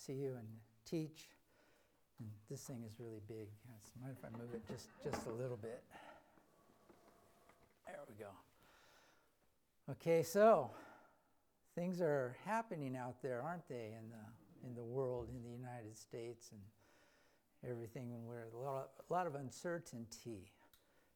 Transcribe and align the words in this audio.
see 0.00 0.14
you 0.14 0.34
and 0.38 0.48
teach. 0.86 1.28
And 2.18 2.28
this 2.50 2.62
thing 2.62 2.82
is 2.86 2.98
really 2.98 3.20
big. 3.28 3.48
Mind 4.00 4.16
if 4.18 4.24
I 4.24 4.30
move 4.38 4.54
it 4.54 4.62
just, 4.70 4.88
just 5.04 5.26
a 5.26 5.30
little 5.30 5.56
bit? 5.56 5.82
There 7.86 7.96
we 8.08 8.14
go. 8.14 8.30
Okay, 9.90 10.22
so 10.22 10.70
things 11.74 12.00
are 12.00 12.36
happening 12.44 12.96
out 12.96 13.20
there, 13.22 13.42
aren't 13.42 13.68
they, 13.68 13.92
in 13.98 14.08
the 14.10 14.66
in 14.68 14.74
the 14.74 14.84
world, 14.84 15.28
in 15.34 15.42
the 15.42 15.50
United 15.50 15.96
States, 15.96 16.50
and 16.52 17.70
everything. 17.70 18.12
And 18.12 18.26
we're 18.26 18.44
a 18.54 18.62
lot, 18.62 18.90
a 19.08 19.12
lot 19.12 19.26
of 19.26 19.34
uncertainty 19.34 20.52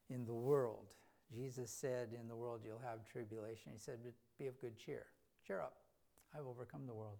in 0.09 0.25
the 0.25 0.33
world. 0.33 0.93
Jesus 1.33 1.71
said, 1.71 2.09
"In 2.19 2.27
the 2.27 2.35
world 2.35 2.61
you'll 2.65 2.79
have 2.79 3.05
tribulation." 3.05 3.71
He 3.71 3.79
said, 3.79 3.99
"But 4.03 4.13
be 4.37 4.47
of 4.47 4.59
good 4.59 4.77
cheer. 4.77 5.05
Cheer 5.45 5.61
up. 5.61 5.77
I've 6.35 6.47
overcome 6.47 6.85
the 6.85 6.93
world." 6.93 7.19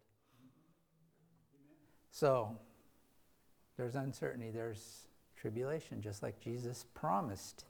So 2.15 2.57
there's 3.75 3.95
uncertainty. 3.95 4.49
There's 4.49 5.07
tribulation, 5.35 6.01
just 6.01 6.23
like 6.23 6.39
Jesus 6.39 6.85
promised. 6.93 7.65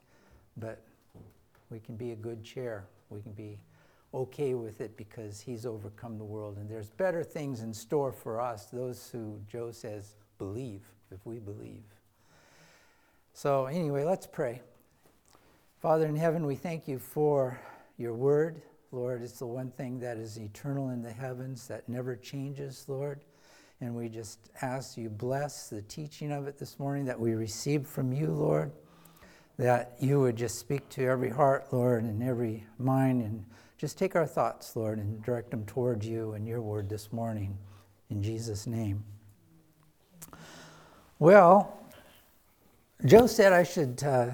But 0.55 0.83
we 1.71 1.79
can 1.79 1.95
be 1.95 2.11
a 2.11 2.15
good 2.15 2.43
chair. 2.43 2.85
We 3.09 3.21
can 3.21 3.31
be 3.31 3.57
okay 4.13 4.53
with 4.53 4.81
it 4.81 4.95
because 4.97 5.41
he's 5.41 5.65
overcome 5.65 6.19
the 6.19 6.23
world. 6.23 6.57
And 6.57 6.69
there's 6.69 6.91
better 6.91 7.23
things 7.23 7.61
in 7.61 7.73
store 7.73 8.11
for 8.11 8.39
us, 8.39 8.67
those 8.67 9.09
who 9.09 9.39
Joe 9.47 9.71
says 9.71 10.13
believe, 10.37 10.83
if 11.09 11.25
we 11.25 11.39
believe. 11.39 11.83
So, 13.33 13.65
anyway, 13.65 14.03
let's 14.03 14.27
pray. 14.27 14.61
Father 15.81 16.05
in 16.05 16.15
heaven, 16.15 16.45
we 16.45 16.53
thank 16.53 16.87
you 16.87 16.99
for 16.99 17.59
your 17.97 18.13
word. 18.13 18.61
Lord, 18.91 19.23
it's 19.23 19.39
the 19.39 19.47
one 19.47 19.71
thing 19.71 20.01
that 20.01 20.17
is 20.17 20.37
eternal 20.37 20.91
in 20.91 21.01
the 21.01 21.11
heavens 21.11 21.67
that 21.67 21.89
never 21.89 22.15
changes, 22.15 22.85
Lord. 22.87 23.21
And 23.85 23.93
we 23.93 24.09
just 24.09 24.39
ask 24.63 24.97
you 24.97 25.09
bless 25.09 25.69
the 25.69 25.83
teaching 25.83 26.31
of 26.31 26.47
it 26.47 26.57
this 26.57 26.79
morning 26.79 27.05
that 27.05 27.19
we 27.19 27.35
received 27.35 27.85
from 27.85 28.11
you, 28.11 28.31
Lord. 28.31 28.71
That 29.57 29.93
you 29.99 30.19
would 30.21 30.35
just 30.35 30.57
speak 30.57 30.89
to 30.89 31.05
every 31.05 31.29
heart, 31.29 31.67
Lord, 31.71 32.03
and 32.03 32.23
every 32.23 32.65
mind, 32.79 33.21
and 33.21 33.45
just 33.77 33.95
take 33.99 34.15
our 34.15 34.25
thoughts, 34.25 34.75
Lord, 34.75 34.97
and 34.97 35.21
direct 35.21 35.51
them 35.51 35.65
towards 35.65 36.07
you 36.07 36.33
and 36.33 36.47
your 36.47 36.63
word 36.63 36.89
this 36.89 37.13
morning. 37.13 37.55
In 38.09 38.23
Jesus' 38.23 38.65
name. 38.65 39.03
Well, 41.19 41.79
Joe 43.05 43.27
said 43.27 43.53
I 43.53 43.61
should 43.61 44.03
uh, 44.03 44.31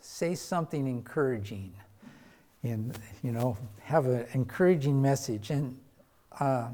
say 0.00 0.34
something 0.34 0.88
encouraging 0.88 1.72
and, 2.64 2.98
you 3.22 3.30
know, 3.30 3.56
have 3.80 4.06
an 4.06 4.26
encouraging 4.32 5.00
message. 5.00 5.50
And 5.50 5.78
uh, 6.40 6.70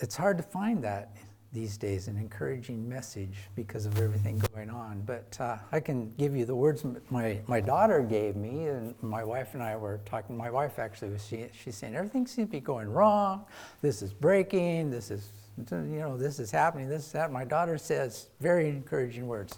it's 0.00 0.16
hard 0.16 0.36
to 0.36 0.42
find 0.42 0.82
that 0.84 1.16
these 1.52 1.78
days, 1.78 2.08
an 2.08 2.18
encouraging 2.18 2.86
message 2.86 3.34
because 3.54 3.86
of 3.86 3.98
everything 3.98 4.42
going 4.52 4.68
on. 4.68 5.00
But 5.06 5.36
uh, 5.40 5.56
I 5.72 5.80
can 5.80 6.12
give 6.18 6.36
you 6.36 6.44
the 6.44 6.54
words 6.54 6.84
my, 7.08 7.40
my 7.46 7.60
daughter 7.62 8.02
gave 8.02 8.36
me, 8.36 8.66
and 8.66 8.94
my 9.00 9.24
wife 9.24 9.54
and 9.54 9.62
I 9.62 9.74
were 9.76 10.00
talking. 10.04 10.36
My 10.36 10.50
wife 10.50 10.78
actually 10.78 11.12
was 11.12 11.26
she, 11.26 11.46
she's 11.58 11.74
saying 11.74 11.94
everything 11.94 12.26
seems 12.26 12.48
to 12.48 12.52
be 12.52 12.60
going 12.60 12.90
wrong. 12.90 13.46
This 13.80 14.02
is 14.02 14.12
breaking. 14.12 14.90
This 14.90 15.10
is 15.10 15.30
you 15.70 15.98
know 15.98 16.18
this 16.18 16.38
is 16.38 16.50
happening. 16.50 16.90
This 16.90 17.06
is 17.06 17.12
that. 17.12 17.32
My 17.32 17.44
daughter 17.44 17.78
says 17.78 18.28
very 18.38 18.68
encouraging 18.68 19.26
words. 19.26 19.56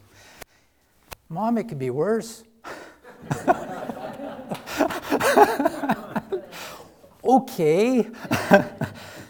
Mom, 1.28 1.58
it 1.58 1.64
could 1.64 1.80
be 1.80 1.90
worse. 1.90 2.44
okay. 7.24 8.08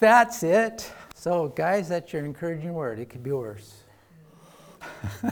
That's 0.00 0.42
it. 0.44 0.92
So, 1.14 1.48
guys, 1.48 1.88
that's 1.88 2.12
your 2.12 2.24
encouraging 2.24 2.72
word. 2.72 3.00
It 3.00 3.10
could 3.10 3.24
be 3.24 3.32
worse. 3.32 3.82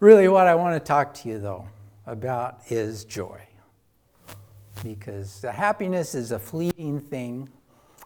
really, 0.00 0.28
what 0.28 0.46
I 0.46 0.54
want 0.54 0.74
to 0.74 0.80
talk 0.80 1.14
to 1.14 1.28
you, 1.28 1.38
though, 1.38 1.66
about 2.06 2.60
is 2.68 3.06
joy. 3.06 3.40
Because 4.84 5.40
happiness 5.42 6.14
is 6.14 6.32
a 6.32 6.38
fleeting 6.38 7.00
thing. 7.00 7.48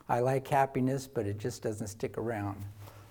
I 0.09 0.21
like 0.21 0.47
happiness, 0.47 1.09
but 1.09 1.27
it 1.27 1.39
just 1.39 1.63
doesn't 1.63 1.89
stick 1.89 2.17
around. 2.19 2.63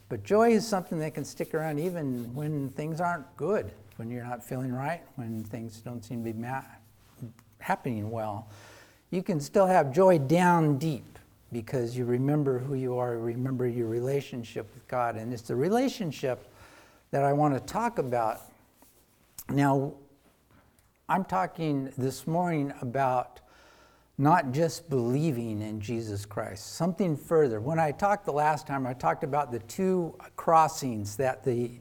But 0.07 0.23
joy 0.23 0.51
is 0.51 0.65
something 0.65 0.99
that 0.99 1.13
can 1.13 1.25
stick 1.25 1.53
around 1.53 1.79
even 1.79 2.33
when 2.33 2.69
things 2.69 3.01
aren't 3.01 3.35
good, 3.35 3.73
when 3.97 4.09
you're 4.09 4.23
not 4.23 4.41
feeling 4.43 4.71
right, 4.71 5.01
when 5.15 5.43
things 5.43 5.81
don't 5.81 6.03
seem 6.03 6.23
to 6.23 6.31
be 6.31 6.39
ma- 6.39 6.63
happening 7.59 8.09
well 8.09 8.47
you 9.11 9.21
can 9.21 9.39
still 9.41 9.67
have 9.67 9.93
joy 9.93 10.17
down 10.17 10.77
deep 10.77 11.19
because 11.51 11.97
you 11.97 12.05
remember 12.05 12.59
who 12.59 12.75
you 12.75 12.97
are, 12.97 13.17
remember 13.17 13.67
your 13.67 13.87
relationship 13.87 14.73
with 14.73 14.87
God. 14.87 15.17
And 15.17 15.33
it's 15.33 15.41
the 15.41 15.55
relationship 15.55 16.47
that 17.11 17.23
I 17.23 17.33
want 17.33 17.53
to 17.53 17.59
talk 17.59 17.99
about. 17.99 18.39
Now, 19.49 19.93
I'm 21.09 21.25
talking 21.25 21.91
this 21.97 22.25
morning 22.25 22.73
about 22.81 23.41
not 24.17 24.53
just 24.53 24.89
believing 24.89 25.61
in 25.61 25.81
Jesus 25.81 26.25
Christ, 26.25 26.75
something 26.75 27.17
further. 27.17 27.59
When 27.59 27.79
I 27.79 27.91
talked 27.91 28.25
the 28.25 28.31
last 28.31 28.65
time, 28.65 28.87
I 28.87 28.93
talked 28.93 29.25
about 29.25 29.51
the 29.51 29.59
two 29.59 30.15
crossings 30.37 31.17
that 31.17 31.43
the 31.43 31.71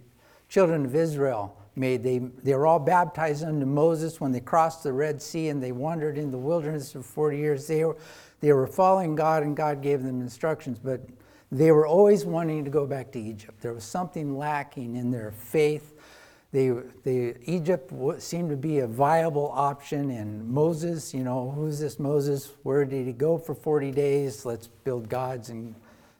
children 0.48 0.84
of 0.84 0.96
Israel 0.96 1.56
made. 1.80 2.04
They, 2.04 2.18
they 2.18 2.54
were 2.54 2.66
all 2.66 2.78
baptized 2.78 3.42
under 3.42 3.66
Moses 3.66 4.20
when 4.20 4.30
they 4.30 4.40
crossed 4.40 4.84
the 4.84 4.92
Red 4.92 5.20
Sea 5.20 5.48
and 5.48 5.60
they 5.60 5.72
wandered 5.72 6.18
in 6.18 6.30
the 6.30 6.38
wilderness 6.38 6.92
for 6.92 7.02
40 7.02 7.38
years. 7.38 7.66
They 7.66 7.84
were, 7.84 7.96
they 8.40 8.52
were 8.52 8.66
following 8.66 9.16
God 9.16 9.42
and 9.42 9.56
God 9.56 9.82
gave 9.82 10.02
them 10.02 10.20
instructions, 10.20 10.78
but 10.78 11.00
they 11.50 11.72
were 11.72 11.86
always 11.86 12.24
wanting 12.24 12.64
to 12.64 12.70
go 12.70 12.86
back 12.86 13.10
to 13.12 13.20
Egypt. 13.20 13.60
There 13.60 13.72
was 13.72 13.82
something 13.82 14.38
lacking 14.38 14.94
in 14.94 15.10
their 15.10 15.32
faith. 15.32 15.94
They, 16.52 16.70
they, 17.04 17.36
Egypt 17.44 17.92
seemed 18.20 18.50
to 18.50 18.56
be 18.56 18.80
a 18.80 18.86
viable 18.86 19.50
option, 19.54 20.10
and 20.10 20.48
Moses, 20.48 21.14
you 21.14 21.22
know, 21.22 21.52
who's 21.52 21.78
this 21.78 22.00
Moses? 22.00 22.52
Where 22.64 22.84
did 22.84 23.06
he 23.06 23.12
go 23.12 23.38
for 23.38 23.54
40 23.54 23.92
days? 23.92 24.44
Let's 24.44 24.66
build 24.66 25.08
gods, 25.08 25.50
and, 25.50 25.76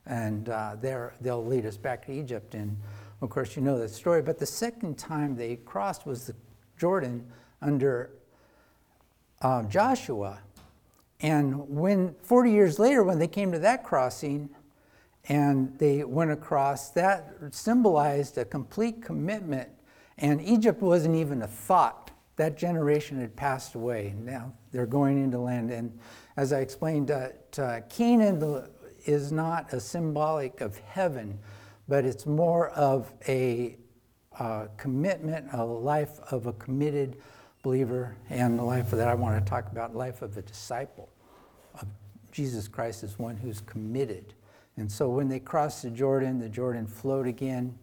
and 0.06 0.48
uh, 0.48 0.76
they'll 1.20 1.44
lead 1.44 1.66
us 1.66 1.76
back 1.76 2.06
to 2.06 2.12
Egypt. 2.12 2.54
And 2.54 2.76
of 3.22 3.28
course, 3.28 3.54
you 3.56 3.62
know 3.62 3.78
that 3.78 3.90
story. 3.90 4.22
But 4.22 4.38
the 4.38 4.46
second 4.46 4.98
time 4.98 5.36
they 5.36 5.56
crossed 5.56 6.06
was 6.06 6.26
the 6.26 6.34
Jordan 6.78 7.26
under 7.60 8.10
uh, 9.42 9.62
Joshua. 9.64 10.38
And 11.20 11.68
when 11.68 12.14
40 12.22 12.50
years 12.50 12.78
later, 12.78 13.04
when 13.04 13.18
they 13.18 13.28
came 13.28 13.52
to 13.52 13.58
that 13.58 13.84
crossing 13.84 14.48
and 15.28 15.76
they 15.78 16.02
went 16.02 16.30
across, 16.30 16.90
that 16.90 17.34
symbolized 17.50 18.38
a 18.38 18.44
complete 18.44 19.02
commitment. 19.02 19.68
And 20.16 20.40
Egypt 20.40 20.80
wasn't 20.80 21.16
even 21.16 21.42
a 21.42 21.46
thought. 21.46 22.10
That 22.36 22.56
generation 22.56 23.20
had 23.20 23.36
passed 23.36 23.74
away. 23.74 24.14
Now 24.18 24.54
they're 24.72 24.86
going 24.86 25.22
into 25.22 25.38
land. 25.38 25.70
And 25.70 25.98
as 26.38 26.54
I 26.54 26.60
explained, 26.60 27.10
uh, 27.10 27.80
Canaan 27.90 28.66
is 29.04 29.30
not 29.30 29.74
a 29.74 29.80
symbolic 29.80 30.62
of 30.62 30.78
heaven 30.78 31.38
but 31.90 32.04
it's 32.04 32.24
more 32.24 32.68
of 32.70 33.12
a 33.26 33.76
uh, 34.38 34.68
commitment, 34.76 35.48
a 35.52 35.64
life 35.64 36.20
of 36.30 36.46
a 36.46 36.52
committed 36.52 37.16
believer, 37.64 38.16
and 38.30 38.56
the 38.56 38.62
life 38.62 38.92
that 38.92 39.08
I 39.08 39.14
want 39.14 39.44
to 39.44 39.50
talk 39.50 39.70
about, 39.72 39.96
life 39.96 40.22
of 40.22 40.36
a 40.36 40.42
disciple 40.42 41.08
of 41.80 41.88
Jesus 42.30 42.68
Christ 42.68 43.02
is 43.02 43.18
one 43.18 43.36
who's 43.36 43.60
committed. 43.62 44.34
And 44.76 44.90
so 44.90 45.08
when 45.08 45.28
they 45.28 45.40
crossed 45.40 45.82
the 45.82 45.90
Jordan, 45.90 46.38
the 46.38 46.48
Jordan 46.48 46.86
flowed 46.86 47.26
again, 47.26 47.76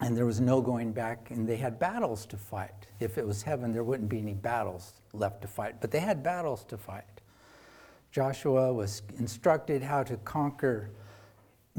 and 0.00 0.16
there 0.16 0.26
was 0.26 0.40
no 0.40 0.60
going 0.60 0.90
back, 0.90 1.30
and 1.30 1.48
they 1.48 1.56
had 1.56 1.78
battles 1.78 2.26
to 2.26 2.36
fight. 2.36 2.88
If 2.98 3.16
it 3.16 3.24
was 3.24 3.42
heaven, 3.42 3.72
there 3.72 3.84
wouldn't 3.84 4.08
be 4.08 4.18
any 4.18 4.34
battles 4.34 4.94
left 5.12 5.42
to 5.42 5.48
fight, 5.48 5.76
but 5.80 5.92
they 5.92 6.00
had 6.00 6.24
battles 6.24 6.64
to 6.64 6.76
fight. 6.76 7.04
Joshua 8.10 8.72
was 8.72 9.02
instructed 9.20 9.84
how 9.84 10.02
to 10.02 10.16
conquer 10.16 10.90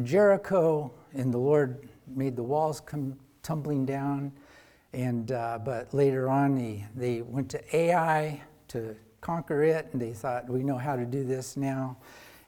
Jericho, 0.01 0.93
and 1.13 1.33
the 1.33 1.37
Lord 1.37 1.87
made 2.15 2.35
the 2.35 2.43
walls 2.43 2.79
come 2.79 3.17
tumbling 3.43 3.85
down. 3.85 4.31
And 4.93 5.31
uh, 5.31 5.59
but 5.63 5.93
later 5.93 6.29
on, 6.29 6.55
they, 6.55 6.85
they 6.95 7.21
went 7.21 7.49
to 7.51 7.75
Ai 7.75 8.41
to 8.69 8.95
conquer 9.21 9.63
it, 9.63 9.89
and 9.91 10.01
they 10.01 10.13
thought 10.13 10.49
we 10.49 10.63
know 10.63 10.77
how 10.77 10.95
to 10.95 11.05
do 11.05 11.23
this 11.23 11.57
now. 11.57 11.97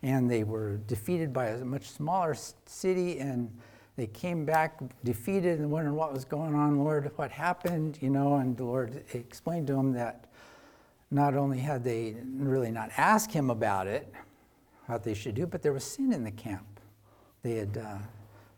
And 0.03 0.29
they 0.29 0.43
were 0.43 0.77
defeated 0.87 1.31
by 1.31 1.49
a 1.49 1.57
much 1.63 1.89
smaller 1.89 2.35
city, 2.65 3.19
and 3.19 3.55
they 3.95 4.07
came 4.07 4.45
back 4.45 4.79
defeated 5.03 5.59
and 5.59 5.69
wondering 5.69 5.95
what 5.95 6.11
was 6.11 6.25
going 6.25 6.55
on, 6.55 6.79
Lord, 6.79 7.11
what 7.17 7.29
happened, 7.29 7.99
you 8.01 8.09
know. 8.09 8.37
And 8.37 8.57
the 8.57 8.63
Lord 8.63 9.03
explained 9.13 9.67
to 9.67 9.73
them 9.73 9.93
that 9.93 10.25
not 11.11 11.35
only 11.35 11.59
had 11.59 11.83
they 11.83 12.15
really 12.37 12.71
not 12.71 12.89
asked 12.97 13.31
him 13.31 13.51
about 13.51 13.85
it, 13.85 14.11
what 14.87 15.03
they 15.03 15.13
should 15.13 15.35
do, 15.35 15.45
but 15.45 15.61
there 15.61 15.73
was 15.73 15.83
sin 15.83 16.11
in 16.11 16.23
the 16.23 16.31
camp. 16.31 16.79
They 17.43 17.55
had, 17.55 17.77
uh, 17.77 17.97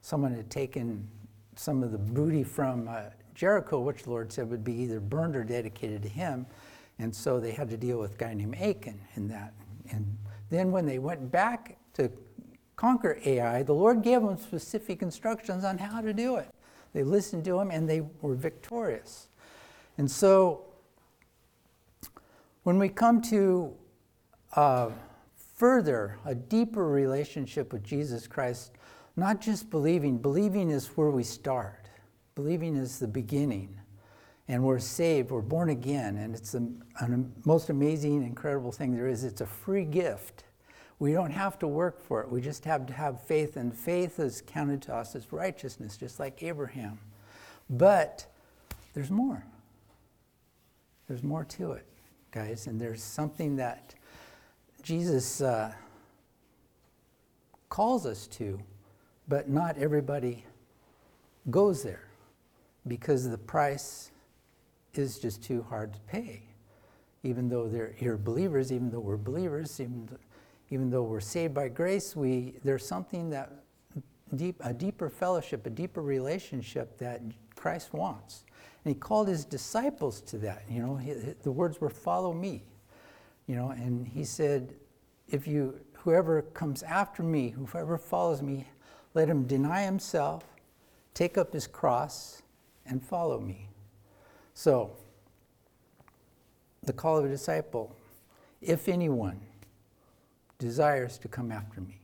someone 0.03 0.35
had 0.35 0.51
taken 0.51 1.07
some 1.55 1.81
of 1.81 1.93
the 1.93 1.97
booty 1.97 2.43
from 2.43 2.89
uh, 2.89 3.03
Jericho, 3.33 3.79
which 3.79 4.03
the 4.03 4.09
Lord 4.09 4.31
said 4.33 4.49
would 4.49 4.63
be 4.63 4.73
either 4.73 4.99
burned 4.99 5.33
or 5.33 5.45
dedicated 5.45 6.03
to 6.03 6.09
him. 6.09 6.45
And 6.99 7.15
so 7.15 7.39
they 7.39 7.51
had 7.51 7.69
to 7.69 7.77
deal 7.77 7.99
with 7.99 8.15
a 8.15 8.17
guy 8.17 8.33
named 8.33 8.55
Achan 8.55 8.99
in 9.15 9.29
that. 9.29 9.53
And 9.89 10.05
then 10.49 10.71
when 10.71 10.85
they 10.85 10.99
went 10.99 11.31
back 11.31 11.77
to 11.93 12.11
conquer 12.75 13.17
Ai, 13.25 13.63
the 13.63 13.73
Lord 13.73 14.03
gave 14.03 14.21
them 14.21 14.37
specific 14.37 15.01
instructions 15.01 15.63
on 15.63 15.77
how 15.77 16.01
to 16.01 16.13
do 16.13 16.35
it. 16.35 16.49
They 16.91 17.03
listened 17.03 17.45
to 17.45 17.57
him 17.57 17.71
and 17.71 17.89
they 17.89 18.01
were 18.21 18.35
victorious. 18.35 19.29
And 19.97 20.11
so 20.11 20.65
when 22.63 22.77
we 22.77 22.89
come 22.89 23.21
to 23.21 23.73
uh, 24.57 24.89
further 25.55 26.19
a 26.25 26.35
deeper 26.35 26.89
relationship 26.89 27.71
with 27.71 27.83
Jesus 27.85 28.27
Christ, 28.27 28.73
not 29.15 29.41
just 29.41 29.69
believing, 29.69 30.17
believing 30.17 30.69
is 30.69 30.87
where 30.97 31.09
we 31.09 31.23
start. 31.23 31.87
Believing 32.35 32.75
is 32.75 32.99
the 32.99 33.07
beginning. 33.07 33.79
And 34.47 34.63
we're 34.63 34.79
saved, 34.79 35.31
we're 35.31 35.41
born 35.41 35.69
again, 35.69 36.17
and 36.17 36.35
it's 36.35 36.51
the 36.51 36.69
most 37.45 37.69
amazing, 37.69 38.23
incredible 38.23 38.71
thing 38.73 38.93
there 38.93 39.07
is. 39.07 39.23
It's 39.23 39.39
a 39.39 39.45
free 39.45 39.85
gift. 39.85 40.43
We 40.99 41.13
don't 41.13 41.31
have 41.31 41.57
to 41.59 41.67
work 41.67 42.01
for 42.01 42.21
it. 42.21 42.29
We 42.29 42.41
just 42.41 42.65
have 42.65 42.85
to 42.87 42.93
have 42.93 43.21
faith, 43.21 43.55
and 43.55 43.73
faith 43.73 44.19
is 44.19 44.43
counted 44.45 44.81
to 44.83 44.95
us 44.95 45.15
as 45.15 45.31
righteousness, 45.31 45.95
just 45.95 46.19
like 46.19 46.43
Abraham. 46.43 46.99
But 47.69 48.25
there's 48.93 49.11
more. 49.11 49.45
There's 51.07 51.23
more 51.23 51.45
to 51.45 51.73
it 51.73 51.85
guys, 52.33 52.65
and 52.65 52.81
there's 52.81 53.03
something 53.03 53.57
that 53.57 53.93
Jesus 54.81 55.39
uh, 55.39 55.71
calls 57.69 58.07
us 58.07 58.25
to, 58.27 58.59
but 59.27 59.49
not 59.49 59.77
everybody 59.77 60.45
goes 61.49 61.83
there 61.83 62.07
because 62.87 63.29
the 63.29 63.37
price 63.37 64.11
is 64.93 65.19
just 65.19 65.43
too 65.43 65.65
hard 65.69 65.93
to 65.93 65.99
pay. 66.01 66.43
Even 67.23 67.47
though 67.47 67.67
they're 67.67 67.93
here 67.95 68.17
believers, 68.17 68.71
even 68.71 68.91
though 68.91 68.99
we're 68.99 69.17
believers, 69.17 69.79
even, 69.79 70.07
th- 70.07 70.19
even 70.69 70.89
though 70.89 71.03
we're 71.03 71.21
saved 71.21 71.53
by 71.53 71.69
grace, 71.69 72.15
we, 72.15 72.55
there's 72.63 72.85
something 72.85 73.29
that 73.29 73.63
deep, 74.35 74.55
a 74.63 74.73
deeper 74.73 75.09
fellowship, 75.09 75.65
a 75.65 75.69
deeper 75.69 76.01
relationship 76.01 76.97
that 76.97 77.21
Christ 77.55 77.93
wants. 77.93 78.43
And 78.83 78.93
he 78.93 78.99
called 78.99 79.29
his 79.29 79.45
disciples 79.45 80.19
to 80.21 80.37
that. 80.39 80.63
You 80.69 80.81
know, 80.81 80.95
he, 80.95 81.13
the 81.43 81.51
words 81.51 81.79
were, 81.79 81.89
follow 81.89 82.33
me. 82.33 82.63
You 83.47 83.55
know, 83.55 83.69
and 83.69 84.07
he 84.07 84.23
said, 84.23 84.73
if 85.29 85.47
you, 85.47 85.79
whoever 85.93 86.41
comes 86.41 86.83
after 86.83 87.23
me, 87.23 87.49
whoever 87.51 87.97
follows 87.97 88.41
me, 88.41 88.67
let 89.13 89.29
him 89.29 89.43
deny 89.45 89.83
himself, 89.83 90.43
take 91.13 91.37
up 91.37 91.53
his 91.53 91.67
cross, 91.67 92.41
and 92.85 93.03
follow 93.03 93.39
me. 93.39 93.69
So, 94.53 94.91
the 96.83 96.93
call 96.93 97.17
of 97.17 97.25
a 97.25 97.29
disciple, 97.29 97.95
if 98.61 98.87
anyone 98.87 99.39
desires 100.57 101.17
to 101.19 101.27
come 101.27 101.51
after 101.51 101.81
me, 101.81 101.99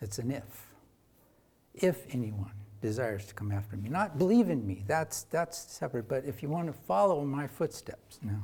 it's 0.00 0.18
an 0.18 0.30
if. 0.30 0.66
If 1.74 2.06
anyone 2.14 2.52
desires 2.80 3.26
to 3.26 3.34
come 3.34 3.52
after 3.52 3.76
me. 3.76 3.88
Not 3.88 4.18
believe 4.18 4.50
in 4.50 4.66
me, 4.66 4.84
that's, 4.86 5.24
that's 5.24 5.58
separate, 5.58 6.08
but 6.08 6.24
if 6.24 6.42
you 6.42 6.48
want 6.48 6.66
to 6.68 6.72
follow 6.72 7.24
my 7.24 7.46
footsteps 7.46 8.18
now, 8.22 8.42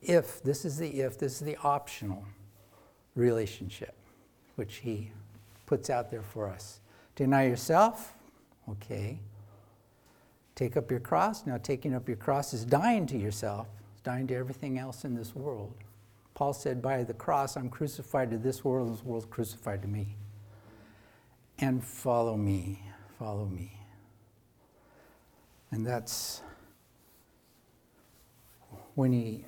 if, 0.00 0.42
this 0.42 0.64
is 0.64 0.76
the 0.76 1.00
if, 1.00 1.18
this 1.18 1.34
is 1.34 1.40
the 1.40 1.56
optional 1.62 2.24
relationship, 3.14 3.94
which 4.54 4.76
he 4.76 5.10
puts 5.68 5.90
out 5.90 6.10
there 6.10 6.22
for 6.22 6.48
us. 6.48 6.80
Deny 7.14 7.46
yourself, 7.46 8.14
okay. 8.68 9.20
Take 10.54 10.76
up 10.76 10.90
your 10.90 11.00
cross. 11.00 11.46
Now, 11.46 11.58
taking 11.58 11.94
up 11.94 12.08
your 12.08 12.16
cross 12.16 12.52
is 12.52 12.64
dying 12.64 13.06
to 13.06 13.18
yourself, 13.18 13.68
it's 13.92 14.02
dying 14.02 14.26
to 14.28 14.34
everything 14.34 14.78
else 14.78 15.04
in 15.04 15.14
this 15.14 15.34
world. 15.36 15.72
Paul 16.34 16.52
said, 16.52 16.82
By 16.82 17.04
the 17.04 17.14
cross, 17.14 17.56
I'm 17.56 17.68
crucified 17.68 18.30
to 18.32 18.38
this 18.38 18.64
world, 18.64 18.88
and 18.88 18.96
this 18.96 19.04
world's 19.04 19.26
crucified 19.26 19.82
to 19.82 19.88
me. 19.88 20.16
And 21.60 21.84
follow 21.84 22.36
me 22.36 22.80
follow 23.18 23.46
me. 23.46 23.72
And 25.70 25.84
that's 25.84 26.42
when 28.94 29.12
he 29.12 29.44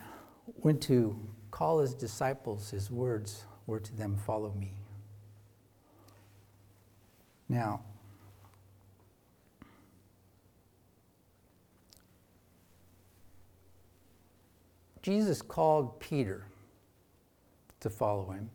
went 0.62 0.82
to 0.82 1.17
call 1.50 1.78
his 1.78 1.94
disciples, 1.94 2.70
his 2.70 2.90
words 2.90 3.44
were 3.67 3.81
to 3.81 3.96
them, 3.96 4.17
Follow 4.17 4.52
me. 4.58 4.72
Now, 7.50 7.81
Jesus 15.02 15.43
called 15.43 15.99
Peter 15.99 16.47
to 17.81 17.91
follow 17.91 18.31
him, 18.31 18.50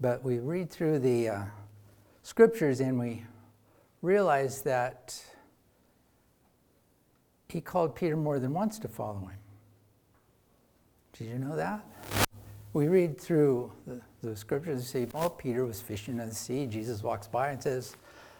but 0.00 0.22
we 0.22 0.38
read 0.38 0.70
through 0.70 1.00
the 1.00 1.28
uh, 1.30 1.44
scriptures 2.22 2.78
and 2.78 2.96
we 2.96 3.24
realize 4.02 4.62
that 4.62 5.20
he 7.48 7.60
called 7.60 7.96
Peter 7.96 8.16
more 8.16 8.38
than 8.38 8.54
once 8.54 8.78
to 8.78 8.86
follow 8.86 9.18
him. 9.18 9.38
Did 11.14 11.24
you 11.24 11.38
know 11.40 11.56
that? 11.56 11.84
We 12.72 12.88
read 12.88 13.20
through 13.20 13.72
the, 13.86 14.00
the 14.22 14.36
scriptures 14.36 14.78
and 14.78 14.84
see, 14.84 15.12
well, 15.12 15.30
Peter 15.30 15.64
was 15.64 15.80
fishing 15.80 16.18
in 16.18 16.28
the 16.28 16.34
sea. 16.34 16.66
Jesus 16.66 17.02
walks 17.02 17.26
by 17.26 17.50
and 17.50 17.62
says, 17.62 17.96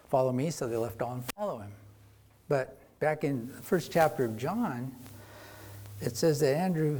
Follow 0.08 0.32
me. 0.32 0.50
So 0.50 0.66
they 0.66 0.76
left 0.76 1.02
all 1.02 1.12
and 1.12 1.24
follow 1.36 1.58
him. 1.58 1.72
But 2.48 2.78
back 2.98 3.22
in 3.22 3.48
the 3.54 3.62
first 3.62 3.92
chapter 3.92 4.24
of 4.24 4.36
John, 4.36 4.92
it 6.00 6.16
says 6.16 6.40
that 6.40 6.56
Andrew, 6.56 6.98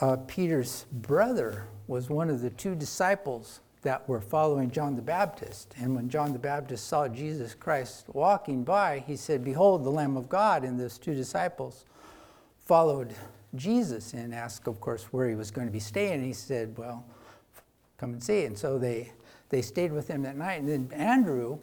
uh, 0.00 0.16
Peter's 0.26 0.86
brother, 0.90 1.66
was 1.86 2.10
one 2.10 2.28
of 2.28 2.40
the 2.40 2.50
two 2.50 2.74
disciples 2.74 3.60
that 3.82 4.08
were 4.08 4.20
following 4.20 4.70
John 4.70 4.96
the 4.96 5.02
Baptist. 5.02 5.74
And 5.76 5.94
when 5.94 6.08
John 6.08 6.32
the 6.32 6.38
Baptist 6.38 6.86
saw 6.86 7.08
Jesus 7.08 7.54
Christ 7.54 8.06
walking 8.12 8.64
by, 8.64 9.04
he 9.06 9.16
said, 9.16 9.44
Behold, 9.44 9.84
the 9.84 9.90
Lamb 9.90 10.16
of 10.16 10.28
God. 10.28 10.64
And 10.64 10.78
those 10.78 10.98
two 10.98 11.14
disciples 11.14 11.84
followed 12.64 13.14
Jesus 13.54 14.14
and 14.14 14.34
asked, 14.34 14.66
of 14.66 14.80
course, 14.80 15.04
where 15.12 15.28
he 15.28 15.34
was 15.34 15.50
going 15.50 15.66
to 15.66 15.72
be 15.72 15.80
staying. 15.80 16.14
And 16.14 16.24
he 16.24 16.32
said, 16.32 16.76
Well, 16.78 17.04
come 17.98 18.12
and 18.12 18.22
see. 18.22 18.44
And 18.44 18.56
so 18.56 18.78
they, 18.78 19.12
they 19.50 19.62
stayed 19.62 19.92
with 19.92 20.08
him 20.08 20.22
that 20.22 20.36
night. 20.36 20.60
And 20.60 20.68
then 20.68 20.90
Andrew, 20.92 21.58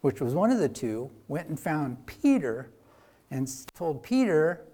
which 0.00 0.20
was 0.20 0.34
one 0.34 0.50
of 0.50 0.58
the 0.58 0.68
two, 0.68 1.10
went 1.28 1.48
and 1.48 1.58
found 1.58 2.06
Peter 2.06 2.70
and 3.30 3.50
told 3.74 4.02
Peter, 4.02 4.64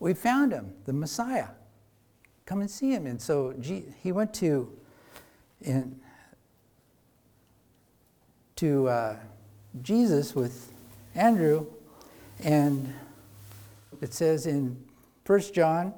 We 0.00 0.14
found 0.14 0.52
him, 0.52 0.72
the 0.86 0.92
Messiah. 0.92 1.48
Come 2.46 2.60
and 2.60 2.70
see 2.70 2.90
him. 2.90 3.06
And 3.06 3.22
so 3.22 3.54
he 4.02 4.12
went 4.12 4.34
to 4.34 4.76
in 5.60 6.00
to 8.56 8.88
uh, 8.88 9.16
Jesus 9.82 10.36
with 10.36 10.72
Andrew, 11.14 11.66
and 12.44 12.94
it 14.00 14.14
says 14.14 14.46
in 14.46 14.76
1 15.24 15.40
John, 15.52 15.94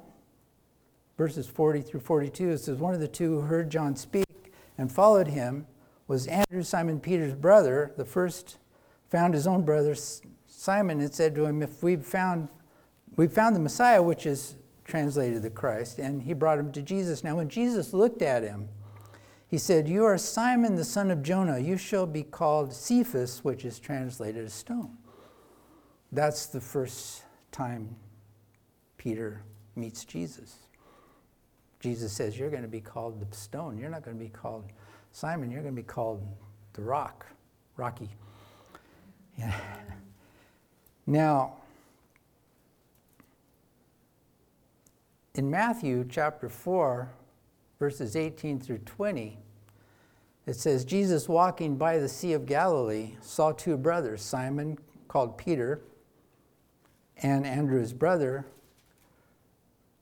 verses 1.17 1.47
40 1.47 1.81
through 1.81 1.99
42, 2.01 2.49
it 2.51 2.57
says, 2.59 2.77
One 2.77 2.93
of 2.93 2.99
the 2.99 3.07
two 3.07 3.31
who 3.31 3.41
heard 3.41 3.71
John 3.71 3.95
speak 3.95 4.25
and 4.77 4.91
followed 4.91 5.27
him 5.27 5.65
was 6.07 6.27
Andrew, 6.27 6.61
Simon 6.61 6.99
Peter's 6.99 7.33
brother. 7.33 7.91
The 7.97 8.05
first 8.05 8.57
found 9.09 9.33
his 9.33 9.47
own 9.47 9.63
brother 9.63 9.95
Simon 10.47 10.99
and 10.99 11.13
said 11.13 11.33
to 11.35 11.45
him, 11.45 11.63
If 11.63 11.81
we've 11.81 12.05
found, 12.05 12.49
we've 13.15 13.33
found 13.33 13.55
the 13.55 13.59
Messiah, 13.59 14.01
which 14.01 14.27
is 14.27 14.57
translated 14.83 15.41
the 15.41 15.49
Christ, 15.49 15.97
and 15.97 16.21
he 16.21 16.33
brought 16.33 16.59
him 16.59 16.71
to 16.73 16.81
Jesus. 16.83 17.23
Now, 17.23 17.35
when 17.35 17.49
Jesus 17.49 17.93
looked 17.93 18.21
at 18.21 18.43
him, 18.43 18.69
he 19.47 19.57
said, 19.57 19.87
You 19.87 20.05
are 20.05 20.19
Simon 20.19 20.75
the 20.75 20.83
son 20.83 21.09
of 21.09 21.23
Jonah. 21.23 21.57
You 21.57 21.77
shall 21.77 22.05
be 22.05 22.21
called 22.21 22.73
Cephas, 22.73 23.43
which 23.43 23.65
is 23.65 23.79
translated 23.79 24.45
a 24.45 24.49
stone. 24.51 24.97
That's 26.11 26.45
the 26.45 26.61
first 26.61 27.23
time 27.51 27.95
Peter 29.05 29.43
meets 29.75 30.03
Jesus. 30.03 30.55
Jesus 31.79 32.11
says, 32.11 32.39
You're 32.39 32.49
going 32.49 32.63
to 32.63 32.67
be 32.67 32.81
called 32.81 33.21
the 33.21 33.37
stone. 33.37 33.77
You're 33.77 33.91
not 33.91 34.03
going 34.03 34.17
to 34.17 34.23
be 34.23 34.31
called 34.31 34.65
Simon. 35.11 35.51
You're 35.51 35.61
going 35.61 35.75
to 35.75 35.81
be 35.81 35.85
called 35.85 36.27
the 36.73 36.81
rock, 36.81 37.27
Rocky. 37.77 38.09
Yeah. 39.37 39.53
Now, 41.05 41.57
in 45.35 45.51
Matthew 45.51 46.03
chapter 46.09 46.49
4, 46.49 47.07
verses 47.77 48.15
18 48.15 48.59
through 48.59 48.79
20, 48.79 49.37
it 50.47 50.55
says, 50.55 50.83
Jesus 50.83 51.29
walking 51.29 51.77
by 51.77 51.99
the 51.99 52.09
Sea 52.09 52.33
of 52.33 52.47
Galilee 52.47 53.11
saw 53.21 53.51
two 53.51 53.77
brothers, 53.77 54.23
Simon, 54.23 54.79
called 55.07 55.37
Peter, 55.37 55.79
and 57.21 57.45
Andrew's 57.45 57.93
brother, 57.93 58.47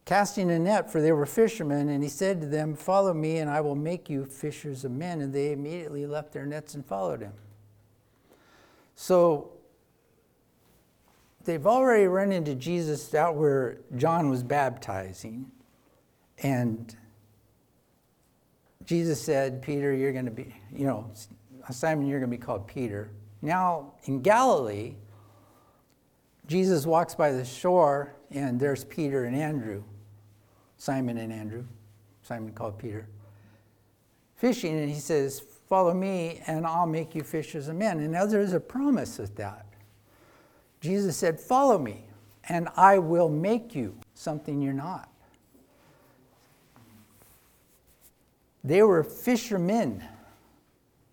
casting 0.06 0.52
a 0.52 0.60
net, 0.60 0.92
for 0.92 1.02
they 1.02 1.12
were 1.12 1.26
fishermen. 1.26 1.90
And 1.90 2.04
he 2.04 2.10
said 2.10 2.42
to 2.42 2.48
them, 2.48 2.76
Follow 2.76 3.14
me, 3.14 3.38
and 3.38 3.50
I 3.50 3.62
will 3.62 3.76
make 3.76 4.10
you 4.10 4.26
fishers 4.26 4.84
of 4.86 4.92
men. 4.92 5.22
And 5.22 5.34
they 5.34 5.52
immediately 5.52 6.06
left 6.06 6.34
their 6.34 6.46
nets 6.46 6.74
and 6.74 6.86
followed 6.86 7.22
him. 7.22 7.34
So 8.96 9.52
they've 11.46 11.66
already 11.66 12.06
run 12.06 12.32
into 12.32 12.56
Jesus 12.56 13.14
out 13.14 13.36
where 13.36 13.80
John 13.96 14.30
was 14.30 14.44
baptizing. 14.44 15.52
And 16.40 16.96
Jesus 18.86 19.22
said, 19.22 19.62
Peter, 19.62 19.94
you're 19.94 20.14
going 20.14 20.26
to 20.26 20.32
be, 20.32 20.54
you 20.72 20.86
know, 20.86 21.10
Simon, 21.72 22.08
you're 22.08 22.20
going 22.20 22.32
to 22.32 22.38
be 22.38 22.44
called 22.44 22.68
Peter. 22.68 23.10
Now, 23.42 23.94
in 24.06 24.22
Galilee, 24.22 24.96
Jesus 26.48 26.86
walks 26.86 27.16
by 27.16 27.32
the 27.32 27.46
shore, 27.46 28.16
and 28.32 28.60
there's 28.60 28.84
Peter 28.84 29.26
and 29.26 29.36
Andrew, 29.36 29.84
Simon 30.84 31.18
and 31.18 31.32
Andrew, 31.32 31.64
Simon 32.24 32.52
called 32.52 32.78
Peter, 32.78 33.08
fishing, 34.36 34.78
and 34.78 34.90
he 34.90 35.00
says, 35.00 35.42
Follow 35.70 35.94
me, 35.94 36.42
and 36.46 36.68
I'll 36.68 36.86
make 36.86 37.16
you 37.16 37.24
fishers 37.24 37.70
of 37.70 37.78
men. 37.78 38.02
And 38.02 38.12
now 38.12 38.26
there's 38.26 38.52
a 38.52 38.60
promise 38.60 39.18
with 39.18 39.34
that. 39.38 39.66
Jesus 40.82 41.16
said, 41.16 41.40
Follow 41.40 41.80
me, 41.80 42.04
and 42.50 42.68
I 42.76 43.00
will 43.00 43.30
make 43.30 43.74
you 43.74 43.96
something 44.14 44.62
you're 44.62 44.74
not. 44.74 45.08
They 48.62 48.84
were 48.84 49.06
fishermen, 49.06 50.04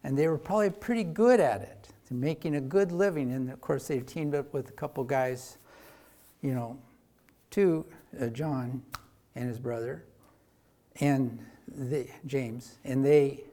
and 0.02 0.18
they 0.18 0.26
were 0.26 0.38
probably 0.38 0.70
pretty 0.70 1.04
good 1.04 1.38
at 1.38 1.62
it, 1.62 1.90
making 2.10 2.56
a 2.56 2.60
good 2.60 2.90
living. 2.90 3.30
And 3.30 3.48
of 3.52 3.60
course, 3.60 3.86
they've 3.86 4.04
teamed 4.04 4.34
up 4.34 4.52
with 4.52 4.68
a 4.68 4.72
couple 4.72 5.04
guys, 5.04 5.58
you 6.42 6.54
know, 6.56 6.76
two, 7.52 7.86
uh, 8.20 8.26
John 8.26 8.82
and 9.34 9.48
his 9.48 9.58
brother, 9.58 10.04
and 11.00 11.38
the, 11.68 12.06
James, 12.26 12.78
and 12.84 13.04
they 13.04 13.44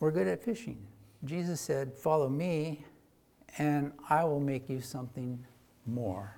were 0.00 0.10
good 0.10 0.26
at 0.26 0.42
fishing. 0.42 0.78
Jesus 1.24 1.60
said, 1.60 1.94
Follow 1.94 2.28
me, 2.28 2.84
and 3.58 3.92
I 4.08 4.24
will 4.24 4.40
make 4.40 4.68
you 4.68 4.80
something 4.80 5.44
more. 5.86 6.36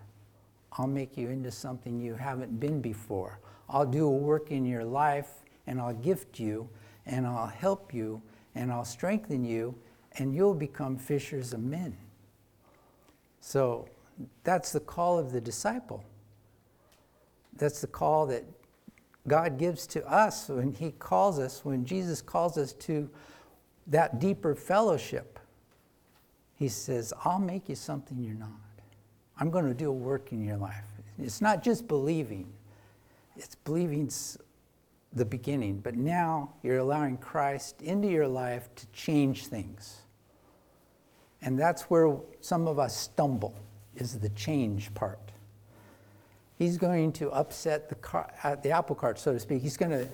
I'll 0.72 0.86
make 0.86 1.16
you 1.16 1.30
into 1.30 1.50
something 1.50 2.00
you 2.00 2.14
haven't 2.14 2.58
been 2.58 2.80
before. 2.80 3.38
I'll 3.68 3.86
do 3.86 4.06
a 4.06 4.10
work 4.10 4.50
in 4.50 4.64
your 4.64 4.84
life, 4.84 5.28
and 5.66 5.80
I'll 5.80 5.94
gift 5.94 6.38
you, 6.38 6.68
and 7.06 7.26
I'll 7.26 7.46
help 7.46 7.94
you, 7.94 8.20
and 8.54 8.72
I'll 8.72 8.84
strengthen 8.84 9.44
you, 9.44 9.74
and 10.18 10.34
you'll 10.34 10.54
become 10.54 10.96
fishers 10.96 11.52
of 11.52 11.60
men. 11.60 11.96
So 13.40 13.88
that's 14.42 14.72
the 14.72 14.80
call 14.80 15.18
of 15.18 15.32
the 15.32 15.40
disciple. 15.40 16.04
That's 17.56 17.80
the 17.80 17.86
call 17.86 18.26
that 18.26 18.44
God 19.26 19.58
gives 19.58 19.86
to 19.88 20.06
us 20.10 20.48
when 20.48 20.72
He 20.72 20.90
calls 20.92 21.38
us, 21.38 21.64
when 21.64 21.84
Jesus 21.84 22.20
calls 22.20 22.58
us 22.58 22.72
to 22.74 23.08
that 23.86 24.18
deeper 24.18 24.54
fellowship. 24.54 25.38
He 26.56 26.68
says, 26.68 27.12
I'll 27.24 27.38
make 27.38 27.68
you 27.68 27.74
something 27.74 28.22
you're 28.22 28.34
not. 28.34 28.50
I'm 29.38 29.50
going 29.50 29.66
to 29.66 29.74
do 29.74 29.88
a 29.88 29.92
work 29.92 30.32
in 30.32 30.44
your 30.44 30.56
life. 30.56 30.84
It's 31.18 31.40
not 31.40 31.62
just 31.62 31.88
believing, 31.88 32.52
it's 33.36 33.54
believing's 33.54 34.38
the 35.12 35.24
beginning, 35.24 35.78
but 35.78 35.94
now 35.94 36.52
you're 36.62 36.78
allowing 36.78 37.16
Christ 37.18 37.82
into 37.82 38.08
your 38.08 38.26
life 38.26 38.68
to 38.74 38.86
change 38.88 39.46
things. 39.46 40.02
And 41.42 41.58
that's 41.58 41.82
where 41.82 42.16
some 42.40 42.66
of 42.66 42.78
us 42.78 42.96
stumble, 42.96 43.54
is 43.96 44.18
the 44.18 44.30
change 44.30 44.92
part. 44.94 45.23
He's 46.58 46.78
going 46.78 47.12
to 47.14 47.30
upset 47.32 47.88
the, 47.88 47.96
car, 47.96 48.32
uh, 48.42 48.54
the 48.56 48.70
apple 48.70 48.94
cart, 48.94 49.18
so 49.18 49.32
to 49.32 49.40
speak. 49.40 49.62
He's 49.62 49.76
going 49.76 49.90
to 49.90 50.08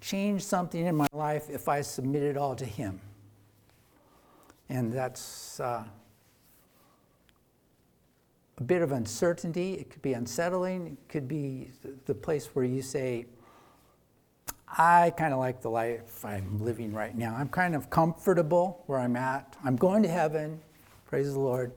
change 0.00 0.42
something 0.44 0.84
in 0.84 0.96
my 0.96 1.06
life 1.12 1.48
if 1.48 1.68
I 1.68 1.82
submit 1.82 2.22
it 2.22 2.36
all 2.36 2.56
to 2.56 2.64
Him. 2.64 3.00
And 4.68 4.92
that's 4.92 5.60
uh, 5.60 5.84
a 8.58 8.62
bit 8.62 8.82
of 8.82 8.90
uncertainty. 8.92 9.74
It 9.74 9.90
could 9.90 10.02
be 10.02 10.14
unsettling. 10.14 10.86
It 10.88 11.08
could 11.08 11.28
be 11.28 11.70
the 12.06 12.14
place 12.14 12.46
where 12.54 12.64
you 12.64 12.82
say, 12.82 13.26
I 14.76 15.12
kind 15.16 15.32
of 15.32 15.38
like 15.38 15.60
the 15.60 15.70
life 15.70 16.24
I'm 16.24 16.64
living 16.64 16.92
right 16.92 17.16
now. 17.16 17.36
I'm 17.36 17.48
kind 17.48 17.74
of 17.74 17.90
comfortable 17.90 18.82
where 18.86 18.98
I'm 18.98 19.16
at. 19.16 19.56
I'm 19.64 19.76
going 19.76 20.02
to 20.02 20.08
heaven. 20.08 20.60
Praise 21.06 21.32
the 21.32 21.38
Lord. 21.38 21.72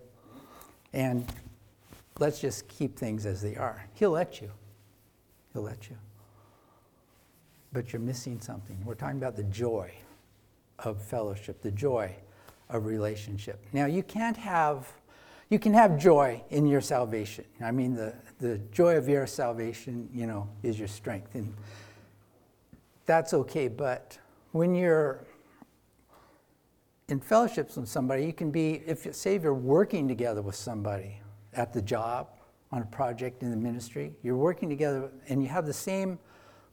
And 0.94 1.26
let's 2.20 2.40
just 2.40 2.68
keep 2.68 2.98
things 2.98 3.26
as 3.26 3.42
they 3.42 3.56
are. 3.56 3.88
He'll 3.94 4.12
let 4.12 4.42
you. 4.42 4.52
He'll 5.54 5.64
let 5.64 5.90
you. 5.90 5.98
But 7.74 7.92
you're 7.92 8.02
missing 8.02 8.40
something. 8.40 8.78
We're 8.86 8.96
talking 8.96 9.18
about 9.18 9.36
the 9.36 9.44
joy 9.44 9.94
of 10.80 11.02
fellowship, 11.02 11.62
the 11.62 11.72
joy 11.72 12.16
of 12.70 12.86
relationship. 12.86 13.64
Now, 13.74 13.86
you 13.86 14.04
can't 14.04 14.38
have 14.38 14.92
you 15.50 15.60
can 15.60 15.74
have 15.74 16.00
joy 16.00 16.42
in 16.50 16.66
your 16.66 16.82
salvation. 16.82 17.46
I 17.62 17.70
mean, 17.70 17.94
the, 17.94 18.16
the 18.40 18.58
joy 18.72 18.98
of 18.98 19.08
your 19.08 19.28
salvation, 19.28 20.10
you 20.12 20.26
know, 20.26 20.50
is 20.64 20.80
your 20.80 20.88
strength. 20.88 21.36
And 21.36 21.54
that's 23.06 23.32
okay. 23.34 23.68
But 23.68 24.18
when 24.54 24.74
you're 24.74 25.24
in 27.10 27.20
fellowships 27.20 27.76
with 27.76 27.88
somebody, 27.88 28.26
you 28.26 28.34
can 28.34 28.50
be, 28.50 28.82
if 28.88 29.14
say 29.16 29.36
if 29.36 29.44
you're 29.44 29.54
working 29.54 30.08
together 30.08 30.42
with 30.42 30.56
somebody 30.56 31.20
at 31.56 31.74
the 31.74 31.82
job, 31.82 32.28
on 32.72 32.82
a 32.82 32.86
project 32.86 33.44
in 33.44 33.52
the 33.52 33.58
ministry, 33.58 34.14
you're 34.24 34.38
working 34.38 34.70
together 34.70 35.10
and 35.30 35.42
you 35.42 35.48
have 35.48 35.66
the 35.66 35.74
same 35.74 36.20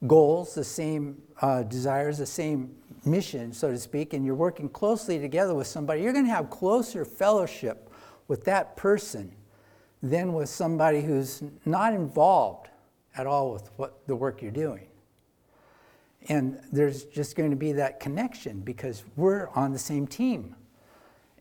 goals, 0.07 0.55
the 0.55 0.65
same 0.65 1.21
uh, 1.41 1.63
desires, 1.63 2.19
the 2.19 2.27
same 2.27 2.75
mission, 3.05 3.53
so 3.53 3.71
to 3.71 3.79
speak, 3.79 4.13
and 4.13 4.25
you're 4.25 4.35
working 4.35 4.69
closely 4.69 5.19
together 5.19 5.55
with 5.55 5.67
somebody, 5.67 6.03
you're 6.03 6.13
going 6.13 6.25
to 6.25 6.31
have 6.31 6.51
closer 6.51 7.05
fellowship 7.05 7.91
with 8.29 8.45
that 8.45 8.77
person 8.77 9.33
than 10.03 10.33
with 10.33 10.49
somebody 10.49 11.03
who's 11.03 11.43
not 11.65 11.93
involved 11.95 12.69
at 13.17 13.27
all 13.27 13.53
with 13.53 13.71
what 13.77 14.07
the 14.07 14.17
work 14.17 14.43
you're 14.43 14.51
doing. 14.51 14.87
And 16.29 16.61
there's 16.73 17.05
just 17.05 17.37
going 17.37 17.51
to 17.51 17.57
be 17.57 17.73
that 17.73 18.01
connection 18.01 18.61
because 18.61 19.05
we're 19.17 19.49
on 19.51 19.73
the 19.73 19.79
same 19.79 20.07
team. 20.07 20.55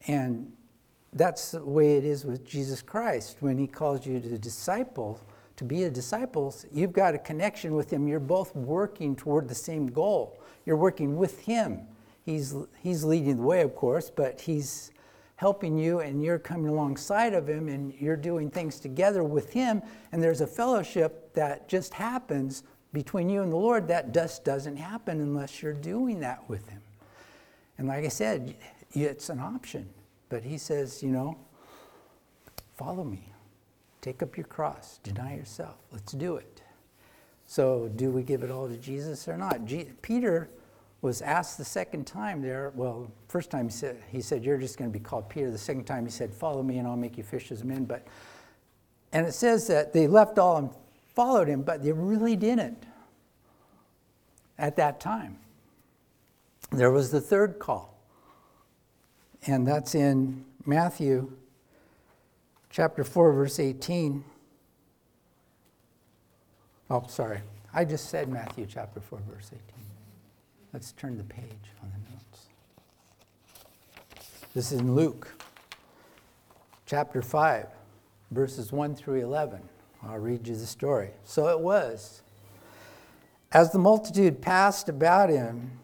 And 0.07 0.51
that's 1.13 1.51
the 1.51 1.65
way 1.65 1.97
it 1.97 2.05
is 2.05 2.25
with 2.25 2.45
Jesus 2.45 2.81
Christ. 2.81 3.37
When 3.41 3.57
he 3.57 3.67
calls 3.67 4.05
you 4.05 4.19
to 4.19 4.37
disciple, 4.37 5.19
to 5.57 5.63
be 5.63 5.83
a 5.83 5.89
disciple, 5.89 6.55
you've 6.71 6.93
got 6.93 7.15
a 7.15 7.19
connection 7.19 7.75
with 7.75 7.91
him. 7.91 8.07
You're 8.07 8.19
both 8.19 8.55
working 8.55 9.15
toward 9.15 9.47
the 9.47 9.55
same 9.55 9.87
goal. 9.87 10.39
You're 10.65 10.77
working 10.77 11.17
with 11.17 11.39
him. 11.39 11.81
He's, 12.23 12.55
he's 12.79 13.03
leading 13.03 13.37
the 13.37 13.43
way, 13.43 13.61
of 13.61 13.75
course, 13.75 14.09
but 14.09 14.39
he's 14.39 14.91
helping 15.41 15.75
you 15.75 16.01
and 16.01 16.23
you're 16.23 16.37
coming 16.37 16.67
alongside 16.67 17.33
of 17.33 17.49
him 17.49 17.67
and 17.67 17.93
you're 17.95 18.15
doing 18.15 18.47
things 18.49 18.79
together 18.79 19.23
with 19.23 19.51
him 19.51 19.81
and 20.11 20.21
there's 20.21 20.41
a 20.41 20.45
fellowship 20.45 21.33
that 21.33 21.67
just 21.67 21.95
happens 21.95 22.61
between 22.93 23.27
you 23.27 23.41
and 23.41 23.51
the 23.51 23.57
lord 23.57 23.87
that 23.87 24.13
just 24.13 24.45
doesn't 24.45 24.77
happen 24.77 25.19
unless 25.19 25.63
you're 25.63 25.73
doing 25.73 26.19
that 26.19 26.47
with 26.47 26.69
him 26.69 26.79
and 27.79 27.87
like 27.87 28.05
i 28.05 28.07
said 28.07 28.55
it's 28.91 29.29
an 29.29 29.39
option 29.39 29.89
but 30.31 30.41
he 30.43 30.57
says 30.57 31.03
you 31.03 31.09
know 31.09 31.37
follow 32.75 33.03
me. 33.03 33.31
Take 34.01 34.23
up 34.23 34.35
your 34.35 34.47
cross. 34.47 34.99
Deny 35.03 35.21
mm-hmm. 35.21 35.39
yourself. 35.39 35.75
Let's 35.91 36.13
do 36.13 36.37
it. 36.37 36.63
So 37.45 37.91
do 37.95 38.09
we 38.09 38.23
give 38.23 38.41
it 38.41 38.49
all 38.49 38.67
to 38.67 38.77
jesus 38.77 39.27
or 39.27 39.37
not? 39.37 39.59
Peter 40.01 40.49
was 41.01 41.21
asked 41.21 41.57
the 41.57 41.65
second 41.65 42.05
time 42.05 42.41
there, 42.41 42.71
well, 42.75 43.11
first 43.27 43.51
time 43.51 43.65
he 43.65 43.71
said, 43.71 44.01
he 44.09 44.21
said, 44.21 44.43
You're 44.43 44.57
just 44.57 44.77
going 44.77 44.91
to 44.91 44.97
be 44.97 45.03
called 45.03 45.29
Peter. 45.29 45.51
The 45.51 45.57
second 45.57 45.85
time 45.85 46.05
he 46.05 46.11
said, 46.11 46.33
Follow 46.33 46.63
me 46.63 46.77
and 46.77 46.87
I'll 46.87 46.97
make 46.97 47.17
you 47.17 47.23
fishers 47.23 47.61
of 47.61 47.67
men. 47.67 47.85
But, 47.85 48.07
and 49.11 49.27
it 49.27 49.33
says 49.33 49.67
that 49.67 49.93
they 49.93 50.07
left 50.07 50.39
all 50.39 50.57
and 50.57 50.69
followed 51.13 51.47
him, 51.47 51.61
but 51.61 51.83
they 51.83 51.91
really 51.91 52.35
didn't 52.35 52.83
at 54.57 54.75
that 54.77 54.99
time. 54.99 55.37
There 56.71 56.91
was 56.91 57.11
the 57.11 57.21
third 57.21 57.59
call, 57.59 57.90
and 59.47 59.67
that's 59.67 59.95
in 59.95 60.45
Matthew 60.65 61.31
chapter 62.69 63.03
4, 63.03 63.33
verse 63.33 63.59
18. 63.59 64.23
Oh, 66.89 67.05
sorry. 67.07 67.39
I 67.73 67.85
just 67.85 68.09
said 68.09 68.29
Matthew 68.29 68.67
chapter 68.69 68.99
4, 68.99 69.19
verse 69.29 69.49
18. 69.51 69.61
Let's 70.73 70.91
turn 70.91 71.17
the 71.17 71.23
page 71.23 71.43
on 71.81 71.91
the 71.91 72.11
notes. 72.11 72.47
This 74.53 74.71
is 74.71 74.79
in 74.79 74.93
Luke 74.93 75.33
chapter 76.85 77.21
5, 77.21 77.67
verses 78.31 78.71
1 78.71 78.95
through 78.95 79.21
11. 79.21 79.59
I'll 80.03 80.17
read 80.17 80.47
you 80.47 80.55
the 80.55 80.65
story. 80.65 81.11
So 81.23 81.47
it 81.47 81.59
was, 81.59 82.21
as 83.51 83.71
the 83.71 83.79
multitude 83.79 84.41
passed 84.41 84.87
about 84.87 85.29
him 85.29 85.79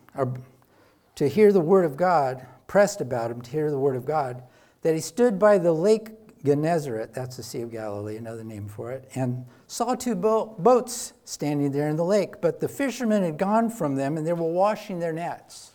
to 1.15 1.27
hear 1.27 1.51
the 1.51 1.61
word 1.61 1.85
of 1.85 1.97
God, 1.97 2.45
pressed 2.67 3.01
about 3.01 3.31
him 3.31 3.41
to 3.41 3.51
hear 3.51 3.71
the 3.71 3.79
word 3.79 3.95
of 3.95 4.05
God, 4.05 4.43
that 4.81 4.93
he 4.93 5.01
stood 5.01 5.39
by 5.39 5.57
the 5.57 5.71
lake 5.73 6.09
Gennesaret, 6.45 7.13
that's 7.13 7.37
the 7.37 7.43
Sea 7.43 7.61
of 7.61 7.71
Galilee, 7.71 8.15
another 8.17 8.43
name 8.43 8.67
for 8.67 8.91
it, 8.91 9.09
and 9.15 9.45
saw 9.65 9.95
two 9.95 10.15
bo- 10.15 10.55
boats 10.59 11.13
standing 11.25 11.71
there 11.71 11.89
in 11.89 11.95
the 11.95 12.05
lake, 12.05 12.39
but 12.41 12.59
the 12.59 12.69
fishermen 12.69 13.23
had 13.23 13.37
gone 13.37 13.69
from 13.69 13.95
them 13.95 14.17
and 14.17 14.25
they 14.25 14.33
were 14.33 14.49
washing 14.49 14.99
their 14.99 15.11
nets. 15.11 15.71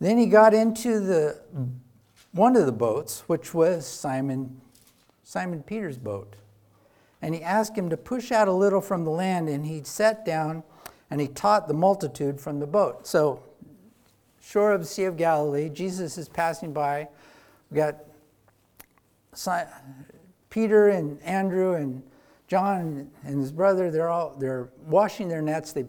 Then 0.00 0.16
he 0.18 0.26
got 0.26 0.54
into 0.54 1.00
the 1.00 1.40
one 2.32 2.56
of 2.56 2.66
the 2.66 2.72
boats, 2.72 3.24
which 3.26 3.52
was 3.52 3.86
Simon 3.86 4.60
Simon 5.24 5.62
Peter's 5.62 5.98
boat, 5.98 6.36
And 7.20 7.34
he 7.34 7.42
asked 7.42 7.76
him 7.76 7.90
to 7.90 7.98
push 7.98 8.32
out 8.32 8.48
a 8.48 8.52
little 8.52 8.80
from 8.80 9.04
the 9.04 9.10
land, 9.10 9.48
and 9.48 9.66
he 9.66 9.82
sat 9.84 10.24
down 10.24 10.62
and 11.10 11.20
he 11.20 11.28
taught 11.28 11.68
the 11.68 11.74
multitude 11.74 12.40
from 12.40 12.60
the 12.60 12.66
boat. 12.66 13.06
So, 13.06 13.42
shore 14.40 14.72
of 14.72 14.80
the 14.80 14.86
Sea 14.86 15.04
of 15.04 15.16
Galilee, 15.16 15.68
Jesus 15.68 16.18
is 16.18 16.28
passing 16.28 16.72
by. 16.72 17.08
We 17.70 17.76
got 17.76 17.96
Peter 20.50 20.88
and 20.88 21.22
Andrew 21.22 21.74
and 21.74 22.02
John 22.46 23.10
and 23.24 23.40
his 23.40 23.52
brother. 23.52 23.90
They're 23.90 24.08
all 24.08 24.34
they're 24.38 24.70
washing 24.86 25.28
their 25.28 25.42
nets. 25.42 25.72
They 25.72 25.84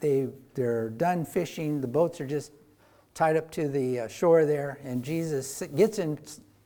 they 0.00 0.28
they're 0.54 0.90
done 0.90 1.24
fishing. 1.24 1.80
The 1.80 1.86
boats 1.86 2.20
are 2.20 2.26
just 2.26 2.52
tied 3.14 3.36
up 3.36 3.50
to 3.52 3.68
the 3.68 4.00
uh, 4.00 4.08
shore 4.08 4.44
there, 4.44 4.80
and 4.82 5.02
Jesus 5.02 5.62
gets 5.74 5.98
in 5.98 6.18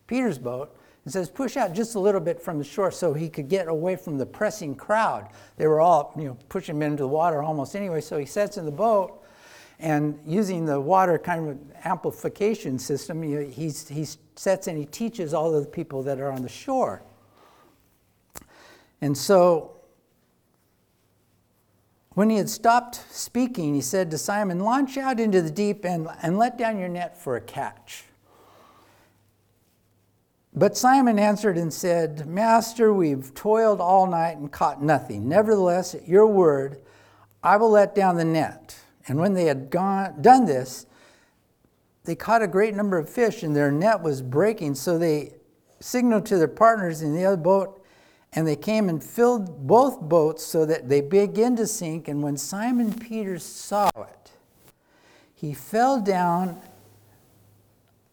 Peter's 0.06 0.38
boat 0.38 0.76
and 1.04 1.12
says, 1.12 1.28
"Push 1.28 1.56
out 1.56 1.74
just 1.74 1.94
a 1.94 2.00
little 2.00 2.20
bit 2.20 2.40
from 2.40 2.58
the 2.58 2.64
shore 2.64 2.90
so 2.90 3.12
he 3.12 3.28
could 3.28 3.48
get 3.48 3.68
away 3.68 3.96
from 3.96 4.16
the 4.16 4.26
pressing 4.26 4.74
crowd." 4.74 5.28
They 5.56 5.66
were 5.66 5.80
all 5.80 6.14
you 6.16 6.24
know 6.24 6.38
pushing 6.48 6.76
him 6.76 6.82
into 6.82 7.02
the 7.02 7.08
water 7.08 7.42
almost 7.42 7.76
anyway. 7.76 8.00
So 8.00 8.18
he 8.18 8.26
sets 8.26 8.56
in 8.56 8.64
the 8.64 8.72
boat 8.72 9.24
and 9.84 10.18
using 10.24 10.64
the 10.64 10.80
water 10.80 11.18
kind 11.18 11.50
of 11.50 11.58
amplification 11.84 12.78
system, 12.78 13.22
he, 13.22 13.68
he 13.68 14.06
sets 14.34 14.66
and 14.66 14.78
he 14.78 14.86
teaches 14.86 15.34
all 15.34 15.54
of 15.54 15.62
the 15.62 15.70
people 15.70 16.02
that 16.04 16.18
are 16.18 16.32
on 16.32 16.40
the 16.40 16.48
shore. 16.48 17.02
And 19.02 19.16
so 19.16 19.72
when 22.14 22.30
he 22.30 22.38
had 22.38 22.48
stopped 22.48 23.04
speaking, 23.10 23.74
he 23.74 23.82
said 23.82 24.10
to 24.12 24.16
Simon, 24.16 24.60
Launch 24.60 24.96
out 24.96 25.20
into 25.20 25.42
the 25.42 25.50
deep 25.50 25.84
and, 25.84 26.08
and 26.22 26.38
let 26.38 26.56
down 26.56 26.78
your 26.78 26.88
net 26.88 27.20
for 27.20 27.36
a 27.36 27.42
catch. 27.42 28.04
But 30.54 30.78
Simon 30.78 31.18
answered 31.18 31.58
and 31.58 31.70
said, 31.70 32.26
Master, 32.26 32.90
we've 32.90 33.34
toiled 33.34 33.82
all 33.82 34.06
night 34.06 34.38
and 34.38 34.50
caught 34.50 34.82
nothing. 34.82 35.28
Nevertheless, 35.28 35.94
at 35.94 36.08
your 36.08 36.26
word, 36.26 36.80
I 37.42 37.58
will 37.58 37.70
let 37.70 37.94
down 37.94 38.16
the 38.16 38.24
net. 38.24 38.78
And 39.06 39.18
when 39.18 39.34
they 39.34 39.44
had 39.44 39.70
gone, 39.70 40.20
done 40.23 40.46
this, 40.46 40.87
they 42.04 42.14
caught 42.14 42.42
a 42.42 42.49
great 42.49 42.75
number 42.75 42.99
of 42.99 43.08
fish, 43.08 43.42
and 43.42 43.54
their 43.54 43.70
net 43.70 44.02
was 44.02 44.23
breaking. 44.23 44.75
So 44.75 44.99
they 44.99 45.34
signaled 45.80 46.26
to 46.26 46.38
their 46.38 46.49
partners 46.49 47.02
in 47.02 47.14
the 47.14 47.25
other 47.25 47.37
boat, 47.37 47.82
and 48.32 48.46
they 48.46 48.56
came 48.56 48.88
and 48.88 49.02
filled 49.02 49.66
both 49.66 50.00
boats 50.00 50.44
so 50.44 50.66
that 50.66 50.88
they 50.88 51.00
began 51.00 51.56
to 51.56 51.66
sink. 51.66 52.08
And 52.08 52.23
when 52.23 52.37
Simon 52.37 52.92
Peter 52.92 53.38
saw 53.38 53.90
it, 53.96 54.32
he 55.34 55.54
fell 55.54 56.00
down 56.00 56.61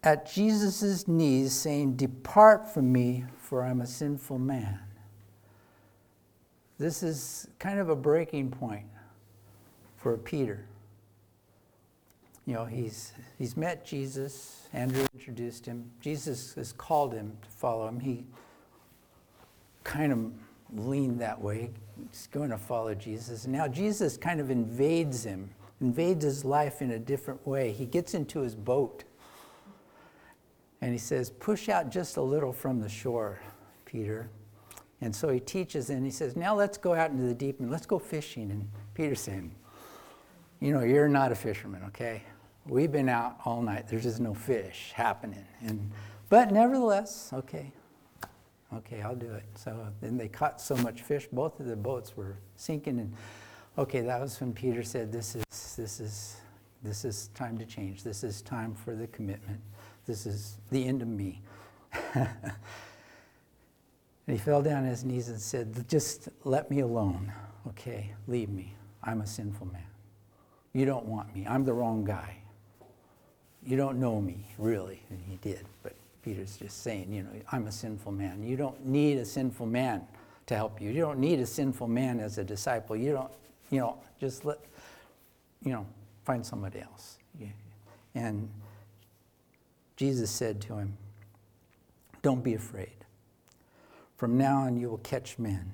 at 0.04 0.32
Jesus' 0.32 1.08
knees, 1.08 1.54
saying, 1.54 1.96
Depart 1.96 2.74
from 2.74 2.92
me, 2.92 3.26
for 3.38 3.64
I'm 3.64 3.82
a 3.82 3.88
sinful 3.88 4.40
man. 4.40 4.80
This 6.78 7.04
is 7.04 7.48
kind 7.60 7.80
of 7.80 7.90
a 7.90 7.96
breaking 7.96 8.50
point 8.50 8.88
for 9.98 10.18
Peter 10.18 10.66
you 12.52 12.58
know, 12.58 12.66
he's, 12.66 13.14
he's 13.38 13.56
met 13.56 13.86
Jesus. 13.86 14.68
Andrew 14.74 15.06
introduced 15.14 15.66
him. 15.66 15.90
Jesus 16.02 16.54
has 16.56 16.74
called 16.74 17.14
him 17.14 17.38
to 17.42 17.48
follow 17.50 17.88
him. 17.88 17.98
He 17.98 18.26
kind 19.86 20.12
of 20.12 20.34
leaned 20.78 21.22
that 21.22 21.42
way. 21.42 21.70
He's 22.10 22.28
going 22.28 22.50
to 22.50 22.58
follow 22.58 22.94
Jesus. 22.94 23.48
Now 23.48 23.70
Jesus 23.70 24.18
kind 24.18 24.42
of 24.42 24.52
invades 24.52 25.24
him, 25.24 25.50
invades 25.80 26.26
his 26.26 26.44
life 26.44 26.82
in 26.82 26.92
a 26.92 27.00
different 27.00 27.48
way. 27.48 27.72
He 27.72 27.86
gets 27.86 28.16
into 28.16 28.42
his 28.42 28.54
boat 28.54 29.06
and 30.82 30.92
he 30.92 30.98
says, 30.98 31.30
Push 31.30 31.70
out 31.70 31.90
just 31.90 32.18
a 32.18 32.22
little 32.22 32.52
from 32.52 32.82
the 32.82 32.90
shore, 32.90 33.40
Peter. 33.86 34.30
And 35.00 35.16
so 35.16 35.30
he 35.30 35.40
teaches 35.40 35.90
and 35.90 36.04
he 36.04 36.12
says, 36.12 36.36
Now 36.36 36.54
let's 36.54 36.78
go 36.78 36.96
out 36.96 37.12
into 37.12 37.24
the 37.24 37.34
deep 37.34 37.62
and 37.62 37.72
let's 37.72 37.86
go 37.86 37.98
fishing. 37.98 38.52
And 38.52 38.70
Peter's 38.94 39.22
saying, 39.22 39.56
You 40.60 40.74
know, 40.74 40.82
you're 40.82 41.08
not 41.08 41.32
a 41.32 41.36
fisherman, 41.36 41.84
okay? 41.88 42.24
We've 42.68 42.92
been 42.92 43.10
out 43.10 43.38
all 43.44 43.62
night. 43.62 43.88
There's 43.88 44.04
just 44.04 44.20
no 44.20 44.34
fish 44.34 44.92
happening. 44.94 45.46
And, 45.62 45.92
but 46.30 46.52
nevertheless, 46.52 47.32
okay, 47.34 47.72
okay, 48.74 49.02
I'll 49.02 49.16
do 49.16 49.32
it. 49.34 49.44
So 49.56 49.88
then 50.00 50.18
they 50.18 50.28
caught 50.28 50.62
so 50.62 50.76
much 50.78 51.02
fish, 51.02 51.28
both 51.32 51.60
of 51.60 51.66
the 51.66 51.76
boats 51.76 52.16
were 52.16 52.38
sinking. 52.56 53.00
And 53.00 53.14
okay, 53.78 54.02
that 54.02 54.22
was 54.22 54.40
when 54.40 54.54
Peter 54.54 54.84
said, 54.84 55.12
"This 55.12 55.36
is 55.36 55.44
this 55.76 56.00
is 56.00 56.38
this 56.84 57.04
is 57.04 57.30
time 57.34 57.58
to 57.58 57.66
change. 57.66 58.04
This 58.04 58.24
is 58.24 58.42
time 58.42 58.76
for 58.76 58.96
the 58.96 59.08
commitment. 59.08 59.60
This 60.06 60.26
is 60.26 60.58
the 60.70 60.88
end 60.88 61.02
of 61.02 61.08
me." 61.08 61.42
and 62.14 62.30
he 64.28 64.38
fell 64.38 64.62
down 64.62 64.84
on 64.84 64.90
his 64.90 65.04
knees 65.04 65.30
and 65.30 65.42
said, 65.42 65.90
"Just 65.90 66.30
let 66.44 66.70
me 66.70 66.80
alone. 66.82 67.34
Okay, 67.70 68.14
leave 68.28 68.50
me. 68.50 68.76
I'm 69.04 69.22
a 69.22 69.28
sinful 69.28 69.68
man. 69.68 69.82
You 70.74 70.86
don't 70.86 71.06
want 71.06 71.36
me. 71.36 71.46
I'm 71.48 71.66
the 71.66 71.74
wrong 71.74 72.06
guy." 72.06 72.41
You 73.64 73.78
don't 73.78 74.00
know 74.00 74.20
me, 74.20 74.46
really. 74.58 75.02
And 75.10 75.20
he 75.28 75.38
did. 75.38 75.66
But 75.84 75.94
Peter's 76.24 76.58
just 76.58 76.84
saying, 76.84 77.12
you 77.12 77.24
know, 77.24 77.30
I'm 77.52 77.68
a 77.68 77.72
sinful 77.72 78.12
man. 78.12 78.44
You 78.44 78.58
don't 78.58 78.86
need 78.86 79.18
a 79.18 79.26
sinful 79.26 79.68
man 79.68 80.02
to 80.48 80.56
help 80.56 80.82
you. 80.82 80.90
You 80.90 81.02
don't 81.02 81.20
need 81.20 81.40
a 81.40 81.46
sinful 81.46 81.88
man 81.88 82.20
as 82.20 82.38
a 82.38 82.44
disciple. 82.44 82.96
You 82.96 83.14
don't, 83.14 83.32
you 83.70 83.80
know, 83.80 83.98
just 84.20 84.46
let, 84.46 84.60
you 85.64 85.72
know, 85.72 85.86
find 86.26 86.46
somebody 86.46 86.80
else. 86.80 87.18
And 88.14 88.50
Jesus 89.96 90.30
said 90.30 90.62
to 90.62 90.78
him, 90.78 90.98
Don't 92.22 92.44
be 92.44 92.54
afraid. 92.54 93.06
From 94.18 94.38
now 94.38 94.60
on, 94.60 94.78
you 94.78 94.90
will 94.90 94.98
catch 95.00 95.40
men. 95.40 95.72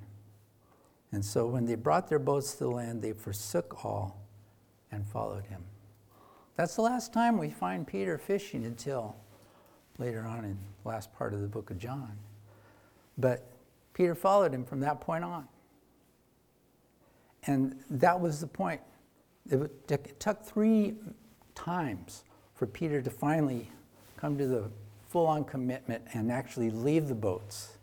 And 1.11 1.23
so 1.23 1.47
when 1.47 1.65
they 1.65 1.75
brought 1.75 2.09
their 2.09 2.19
boats 2.19 2.53
to 2.53 2.65
the 2.65 2.69
land, 2.69 3.01
they 3.01 3.13
forsook 3.13 3.83
all 3.83 4.21
and 4.91 5.05
followed 5.07 5.45
him. 5.45 5.63
That's 6.57 6.75
the 6.75 6.81
last 6.81 7.13
time 7.13 7.37
we 7.37 7.51
find 7.51 7.85
Peter 7.85 8.17
fishing 8.17 8.65
until 8.65 9.15
later 9.99 10.25
on 10.25 10.43
in 10.43 10.57
the 10.83 10.89
last 10.89 11.13
part 11.13 11.35
of 11.35 11.41
the 11.41 11.47
book 11.47 11.69
of 11.69 11.77
John. 11.77 12.17
But 13.15 13.47
Peter 13.93 14.15
followed 14.15 14.53
him 14.53 14.65
from 14.65 14.79
that 14.79 14.99
point 14.99 15.23
on. 15.23 15.47
And 17.45 17.79
that 17.91 18.19
was 18.19 18.41
the 18.41 18.47
point. 18.47 18.81
It 19.49 20.19
took 20.19 20.43
three 20.43 20.95
times 21.53 22.23
for 22.55 22.65
Peter 22.65 23.03
to 23.03 23.09
finally 23.09 23.69
come 24.17 24.35
to 24.39 24.47
the 24.47 24.71
full 25.09 25.27
on 25.27 25.45
commitment 25.45 26.03
and 26.13 26.31
actually 26.31 26.71
leave 26.71 27.07
the 27.07 27.15
boats 27.15 27.76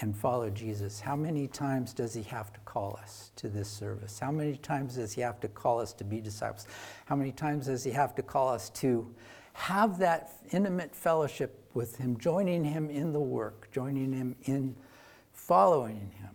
and 0.00 0.16
follow 0.16 0.48
Jesus, 0.48 0.98
how 0.98 1.14
many 1.14 1.46
times 1.46 1.92
does 1.92 2.14
he 2.14 2.22
have 2.22 2.52
to 2.54 2.60
call 2.60 2.98
us 3.02 3.32
to 3.36 3.48
this 3.48 3.68
service? 3.68 4.18
How 4.18 4.32
many 4.32 4.56
times 4.56 4.96
does 4.96 5.12
he 5.12 5.20
have 5.20 5.40
to 5.40 5.48
call 5.48 5.78
us 5.78 5.92
to 5.94 6.04
be 6.04 6.20
disciples? 6.20 6.66
How 7.04 7.16
many 7.16 7.32
times 7.32 7.66
does 7.66 7.84
he 7.84 7.90
have 7.90 8.14
to 8.14 8.22
call 8.22 8.48
us 8.48 8.70
to 8.70 9.14
have 9.52 9.98
that 9.98 10.32
intimate 10.52 10.94
fellowship 10.94 11.62
with 11.74 11.96
him, 11.96 12.16
joining 12.18 12.64
him 12.64 12.88
in 12.88 13.12
the 13.12 13.20
work, 13.20 13.68
joining 13.72 14.12
him 14.12 14.36
in 14.44 14.74
following 15.32 16.10
him? 16.18 16.34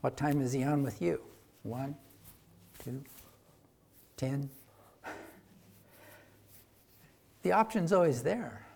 What 0.00 0.16
time 0.16 0.40
is 0.40 0.52
he 0.52 0.64
on 0.64 0.82
with 0.82 1.00
you? 1.00 1.20
One, 1.62 1.96
two, 2.84 3.04
ten? 4.16 4.50
The 7.42 7.52
option's 7.52 7.92
always 7.92 8.24
there. 8.24 8.67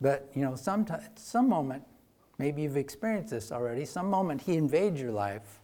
But, 0.00 0.30
you 0.34 0.42
know, 0.42 0.54
some, 0.54 0.86
some 1.16 1.48
moment, 1.48 1.82
maybe 2.38 2.62
you've 2.62 2.76
experienced 2.76 3.30
this 3.30 3.52
already, 3.52 3.84
some 3.84 4.08
moment 4.08 4.42
he 4.42 4.56
invades 4.56 5.00
your 5.00 5.12
life, 5.12 5.60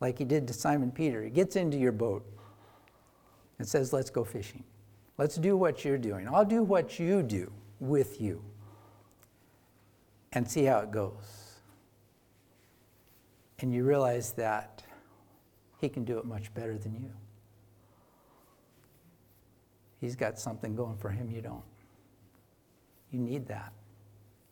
like 0.00 0.18
he 0.18 0.24
did 0.24 0.46
to 0.48 0.54
Simon 0.54 0.90
Peter. 0.90 1.22
He 1.22 1.30
gets 1.30 1.56
into 1.56 1.76
your 1.76 1.92
boat 1.92 2.24
and 3.58 3.66
says, 3.66 3.92
Let's 3.92 4.10
go 4.10 4.24
fishing. 4.24 4.64
Let's 5.18 5.36
do 5.36 5.56
what 5.56 5.84
you're 5.84 5.98
doing. 5.98 6.28
I'll 6.28 6.44
do 6.44 6.62
what 6.62 6.98
you 6.98 7.22
do 7.22 7.52
with 7.80 8.20
you 8.20 8.42
and 10.32 10.48
see 10.48 10.64
how 10.64 10.78
it 10.80 10.90
goes. 10.90 11.60
And 13.60 13.72
you 13.72 13.84
realize 13.84 14.32
that 14.32 14.84
he 15.80 15.88
can 15.88 16.04
do 16.04 16.18
it 16.18 16.24
much 16.24 16.52
better 16.54 16.78
than 16.78 16.94
you. 16.94 17.10
He's 20.00 20.14
got 20.14 20.38
something 20.38 20.76
going 20.76 20.96
for 20.96 21.10
him 21.10 21.30
you 21.30 21.40
don't. 21.40 21.64
You 23.10 23.20
need 23.20 23.46
that. 23.48 23.72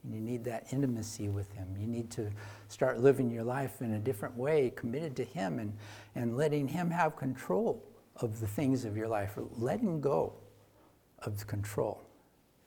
You 0.09 0.21
need 0.21 0.45
that 0.45 0.67
intimacy 0.73 1.29
with 1.29 1.53
Him. 1.53 1.77
You 1.79 1.87
need 1.87 2.11
to 2.13 2.31
start 2.69 3.01
living 3.01 3.31
your 3.31 3.43
life 3.43 3.81
in 3.81 3.95
a 3.95 3.99
different 3.99 4.37
way, 4.37 4.71
committed 4.75 5.17
to 5.17 5.25
Him 5.25 5.59
and, 5.59 5.73
and 6.15 6.37
letting 6.37 6.69
Him 6.69 6.91
have 6.91 7.17
control 7.17 7.83
of 8.17 8.41
the 8.41 8.47
things 8.47 8.85
of 8.85 8.97
your 8.97 9.09
life, 9.09 9.37
letting 9.59 10.01
go 10.01 10.33
of 11.23 11.39
the 11.39 11.45
control. 11.45 12.03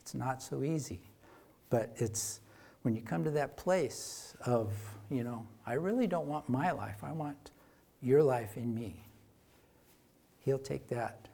It's 0.01 0.13
not 0.13 0.41
so 0.41 0.63
easy, 0.63 0.99
but 1.69 1.91
it's 1.95 2.41
when 2.81 2.95
you 2.95 3.01
come 3.01 3.23
to 3.23 3.31
that 3.31 3.57
place 3.57 4.35
of, 4.45 4.73
you 5.09 5.23
know, 5.23 5.45
I 5.65 5.73
really 5.73 6.07
don't 6.07 6.27
want 6.27 6.49
my 6.49 6.71
life, 6.71 7.03
I 7.03 7.11
want 7.11 7.51
your 8.01 8.23
life 8.23 8.57
in 8.57 8.73
me. 8.73 9.03
He'll 10.39 10.59
take 10.59 10.87
that 10.89 11.27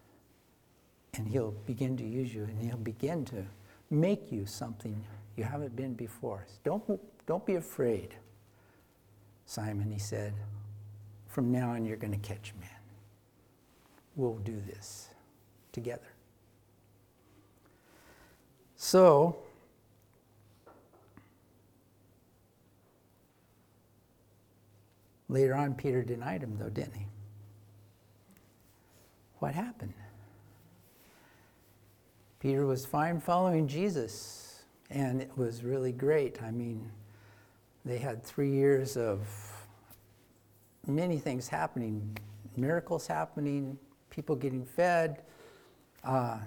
and 1.13 1.27
He'll 1.27 1.51
begin 1.65 1.95
to 1.97 2.03
use 2.03 2.33
you 2.33 2.43
and 2.43 2.59
He'll 2.59 2.77
begin 2.77 3.25
to 3.25 3.45
make 3.89 4.31
you 4.31 4.45
something 4.45 5.03
you 5.35 5.43
haven't 5.43 5.75
been 5.75 5.93
before. 5.93 6.45
Don't, 6.63 6.83
don't 7.25 7.45
be 7.45 7.55
afraid 7.55 8.15
Simon, 9.45 9.91
he 9.91 9.99
said, 9.99 10.33
from 11.27 11.51
now 11.51 11.69
on 11.69 11.85
you're 11.85 11.97
going 11.97 12.19
to 12.19 12.27
catch 12.27 12.53
men. 12.59 12.69
We'll 14.15 14.37
do 14.37 14.59
this 14.65 15.09
together. 15.71 16.13
So, 18.77 19.37
later 25.29 25.55
on, 25.55 25.75
Peter 25.75 26.01
denied 26.01 26.41
him, 26.41 26.57
though, 26.57 26.69
didn't 26.69 26.95
he? 26.95 27.05
What 29.39 29.53
happened? 29.53 29.93
Peter 32.45 32.67
was 32.67 32.85
fine 32.85 33.19
following 33.19 33.67
Jesus, 33.67 34.65
and 34.91 35.19
it 35.19 35.35
was 35.35 35.63
really 35.63 35.91
great. 35.91 36.43
I 36.43 36.51
mean, 36.51 36.91
they 37.83 37.97
had 37.97 38.23
three 38.23 38.51
years 38.51 38.97
of 38.97 39.27
many 40.85 41.17
things 41.17 41.47
happening 41.47 42.15
miracles 42.55 43.07
happening, 43.07 43.79
people 44.11 44.35
getting 44.35 44.63
fed, 44.63 45.23
uh, 46.03 46.37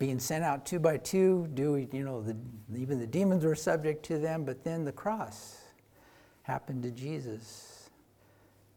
being 0.00 0.18
sent 0.18 0.42
out 0.42 0.66
two 0.66 0.80
by 0.80 0.96
two, 0.96 1.48
doing, 1.54 1.88
you 1.92 2.04
know, 2.04 2.20
the, 2.20 2.36
even 2.76 2.98
the 2.98 3.06
demons 3.06 3.44
were 3.44 3.54
subject 3.54 4.04
to 4.06 4.18
them, 4.18 4.44
but 4.44 4.64
then 4.64 4.84
the 4.84 4.90
cross 4.90 5.58
happened 6.42 6.82
to 6.82 6.90
Jesus. 6.90 7.90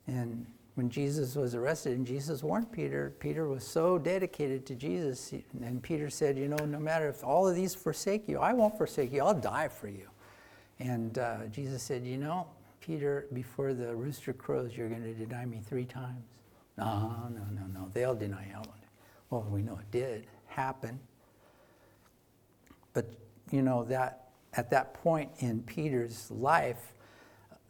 And 0.05 0.45
when 0.77 0.91
Jesus 0.91 1.35
was 1.35 1.55
arrested 1.55 1.97
and 1.97 2.05
Jesus 2.05 2.43
warned 2.43 2.71
Peter, 2.71 3.11
Peter 3.19 3.47
was 3.47 3.63
so 3.63 3.97
dedicated 3.97 4.63
to 4.67 4.75
Jesus. 4.75 5.33
And 5.59 5.81
Peter 5.81 6.07
said, 6.07 6.37
You 6.37 6.47
know, 6.47 6.65
no 6.65 6.77
matter 6.77 7.09
if 7.09 7.23
all 7.23 7.47
of 7.47 7.55
these 7.55 7.73
forsake 7.73 8.29
you, 8.29 8.37
I 8.37 8.53
won't 8.53 8.77
forsake 8.77 9.11
you, 9.11 9.23
I'll 9.23 9.33
die 9.33 9.69
for 9.69 9.87
you. 9.87 10.07
And 10.77 11.17
uh, 11.17 11.47
Jesus 11.47 11.81
said, 11.81 12.05
You 12.05 12.17
know, 12.17 12.45
Peter, 12.79 13.25
before 13.33 13.73
the 13.73 13.95
rooster 13.95 14.33
crows, 14.33 14.77
you're 14.77 14.87
going 14.87 15.01
to 15.01 15.15
deny 15.15 15.45
me 15.45 15.61
three 15.67 15.85
times. 15.85 16.23
No, 16.77 17.27
no, 17.31 17.41
no, 17.59 17.65
no. 17.73 17.89
They'll 17.91 18.13
deny 18.13 18.45
you. 18.45 18.61
Well, 19.31 19.47
we 19.49 19.63
know 19.63 19.79
it 19.79 19.89
did 19.89 20.27
happen. 20.45 20.99
But, 22.93 23.09
you 23.49 23.63
know, 23.63 23.83
that 23.85 24.29
at 24.53 24.69
that 24.69 24.93
point 24.93 25.31
in 25.39 25.63
Peter's 25.63 26.29
life, 26.29 26.93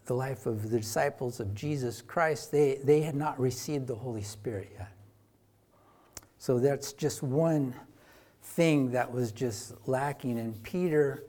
the 0.07 0.13
life 0.13 0.45
of 0.45 0.69
the 0.69 0.79
disciples 0.79 1.39
of 1.39 1.53
Jesus 1.53 2.01
Christ, 2.01 2.51
they, 2.51 2.79
they 2.83 3.01
had 3.01 3.15
not 3.15 3.39
received 3.39 3.87
the 3.87 3.95
Holy 3.95 4.23
Spirit 4.23 4.71
yet. 4.73 4.91
So 6.39 6.59
that's 6.59 6.93
just 6.93 7.21
one 7.21 7.75
thing 8.41 8.91
that 8.91 9.11
was 9.11 9.31
just 9.31 9.73
lacking. 9.87 10.39
And 10.39 10.61
Peter 10.63 11.25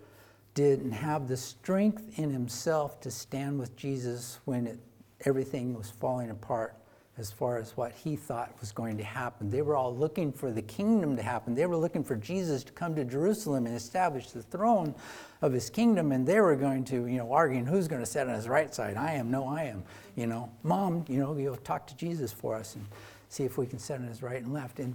didn't 0.54 0.92
have 0.92 1.28
the 1.28 1.36
strength 1.36 2.18
in 2.18 2.30
himself 2.30 3.00
to 3.00 3.10
stand 3.10 3.58
with 3.58 3.76
Jesus 3.76 4.38
when 4.44 4.66
it, 4.66 4.78
everything 5.24 5.74
was 5.74 5.90
falling 5.90 6.30
apart 6.30 6.74
as 7.18 7.32
far 7.32 7.58
as 7.58 7.76
what 7.76 7.92
he 7.92 8.14
thought 8.14 8.54
was 8.60 8.70
going 8.70 8.96
to 8.96 9.04
happen. 9.04 9.50
They 9.50 9.62
were 9.62 9.74
all 9.74 9.94
looking 9.94 10.32
for 10.32 10.52
the 10.52 10.62
kingdom 10.62 11.16
to 11.16 11.22
happen. 11.22 11.54
They 11.54 11.66
were 11.66 11.76
looking 11.76 12.04
for 12.04 12.14
Jesus 12.14 12.62
to 12.64 12.72
come 12.72 12.94
to 12.94 13.04
Jerusalem 13.04 13.66
and 13.66 13.74
establish 13.74 14.30
the 14.30 14.42
throne 14.42 14.94
of 15.42 15.52
his 15.52 15.68
kingdom, 15.68 16.12
and 16.12 16.26
they 16.26 16.40
were 16.40 16.56
going 16.56 16.84
to, 16.84 17.06
you 17.06 17.18
know, 17.18 17.32
arguing 17.32 17.66
who's 17.66 17.88
going 17.88 18.02
to 18.02 18.06
sit 18.06 18.28
on 18.28 18.34
his 18.34 18.48
right 18.48 18.72
side. 18.72 18.96
I 18.96 19.14
am, 19.14 19.30
no, 19.30 19.48
I 19.48 19.64
am. 19.64 19.82
You 20.14 20.28
know, 20.28 20.50
mom, 20.62 21.04
you 21.08 21.18
know, 21.18 21.36
you'll 21.36 21.56
talk 21.56 21.86
to 21.88 21.96
Jesus 21.96 22.32
for 22.32 22.54
us 22.54 22.76
and 22.76 22.86
see 23.28 23.44
if 23.44 23.58
we 23.58 23.66
can 23.66 23.78
sit 23.78 23.96
on 23.96 24.06
his 24.06 24.22
right 24.22 24.42
and 24.42 24.52
left. 24.52 24.78
And 24.78 24.94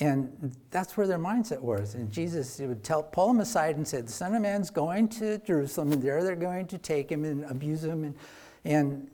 and 0.00 0.54
that's 0.70 0.96
where 0.96 1.06
their 1.06 1.18
mindset 1.18 1.60
was. 1.60 1.94
And 1.94 2.12
Jesus 2.12 2.60
would 2.60 2.84
tell, 2.84 3.02
pull 3.02 3.28
them 3.28 3.40
aside 3.40 3.76
and 3.76 3.86
say, 3.86 4.00
The 4.00 4.12
Son 4.12 4.34
of 4.34 4.42
Man's 4.42 4.70
going 4.70 5.08
to 5.08 5.38
Jerusalem, 5.38 5.92
and 5.92 6.00
there 6.00 6.22
they're 6.22 6.36
going 6.36 6.66
to 6.68 6.78
take 6.78 7.10
him 7.10 7.24
and 7.24 7.44
abuse 7.44 7.82
him 7.82 8.04
and, 8.04 8.14
and 8.64 9.10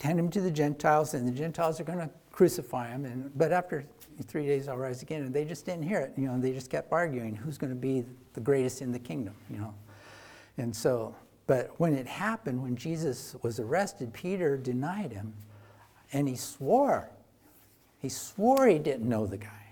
hand 0.00 0.18
him 0.18 0.30
to 0.30 0.40
the 0.40 0.50
Gentiles, 0.50 1.14
and 1.14 1.26
the 1.26 1.32
Gentiles 1.32 1.80
are 1.80 1.84
going 1.84 1.98
to 1.98 2.10
crucify 2.32 2.88
him. 2.88 3.04
And, 3.04 3.30
but 3.36 3.52
after 3.52 3.84
three 4.24 4.46
days, 4.46 4.68
I'll 4.68 4.76
rise 4.76 5.02
again. 5.02 5.22
And 5.22 5.34
they 5.34 5.44
just 5.44 5.66
didn't 5.66 5.84
hear 5.84 6.00
it. 6.00 6.12
You 6.16 6.28
know, 6.28 6.38
they 6.38 6.52
just 6.52 6.70
kept 6.70 6.92
arguing 6.92 7.34
who's 7.34 7.58
going 7.58 7.72
to 7.72 7.78
be 7.78 8.04
the 8.34 8.40
greatest 8.40 8.82
in 8.82 8.92
the 8.92 8.98
kingdom, 8.98 9.34
you 9.50 9.58
know. 9.58 9.74
And 10.58 10.74
so, 10.74 11.14
but 11.46 11.78
when 11.78 11.94
it 11.94 12.06
happened, 12.06 12.62
when 12.62 12.76
Jesus 12.76 13.36
was 13.42 13.60
arrested, 13.60 14.12
Peter 14.12 14.56
denied 14.56 15.12
him, 15.12 15.34
and 16.12 16.28
he 16.28 16.36
swore 16.36 17.10
he 18.06 18.08
swore 18.08 18.66
he 18.68 18.78
didn't 18.78 19.08
know 19.08 19.26
the 19.26 19.38
guy. 19.38 19.66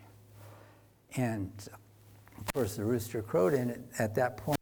And 1.16 1.52
of 2.38 2.52
course, 2.52 2.76
the 2.76 2.84
rooster 2.84 3.22
crowed, 3.22 3.54
and 3.54 3.84
at 3.98 4.14
that 4.16 4.36
point, 4.36 4.58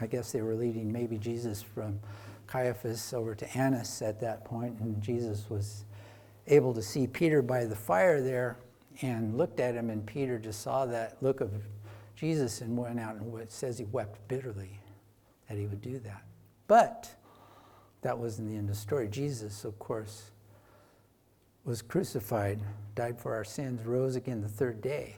I 0.00 0.06
guess 0.06 0.30
they 0.30 0.42
were 0.42 0.54
leading 0.54 0.92
maybe 0.92 1.18
Jesus 1.18 1.60
from 1.60 1.98
Caiaphas 2.48 3.12
over 3.12 3.34
to 3.34 3.56
Annas 3.56 4.02
at 4.02 4.20
that 4.20 4.44
point, 4.44 4.80
and 4.80 5.00
Jesus 5.00 5.48
was 5.48 5.84
able 6.46 6.74
to 6.74 6.82
see 6.82 7.06
Peter 7.06 7.42
by 7.42 7.64
the 7.66 7.76
fire 7.76 8.20
there 8.20 8.58
and 9.02 9.36
looked 9.36 9.60
at 9.60 9.74
him, 9.74 9.90
and 9.90 10.04
Peter 10.04 10.38
just 10.38 10.62
saw 10.62 10.86
that 10.86 11.16
look 11.20 11.40
of 11.40 11.52
Jesus 12.16 12.62
and 12.62 12.76
went 12.76 12.98
out 12.98 13.14
and 13.14 13.50
says 13.50 13.78
he 13.78 13.84
wept 13.84 14.26
bitterly 14.26 14.80
that 15.48 15.56
he 15.56 15.66
would 15.66 15.82
do 15.82 15.98
that. 16.00 16.22
But 16.66 17.14
that 18.02 18.18
wasn't 18.18 18.48
the 18.48 18.56
end 18.56 18.68
of 18.68 18.74
the 18.74 18.80
story. 18.80 19.08
Jesus, 19.08 19.64
of 19.64 19.78
course, 19.78 20.30
was 21.64 21.82
crucified, 21.82 22.60
died 22.94 23.20
for 23.20 23.34
our 23.34 23.44
sins, 23.44 23.84
rose 23.84 24.16
again 24.16 24.40
the 24.40 24.48
third 24.48 24.80
day. 24.80 25.16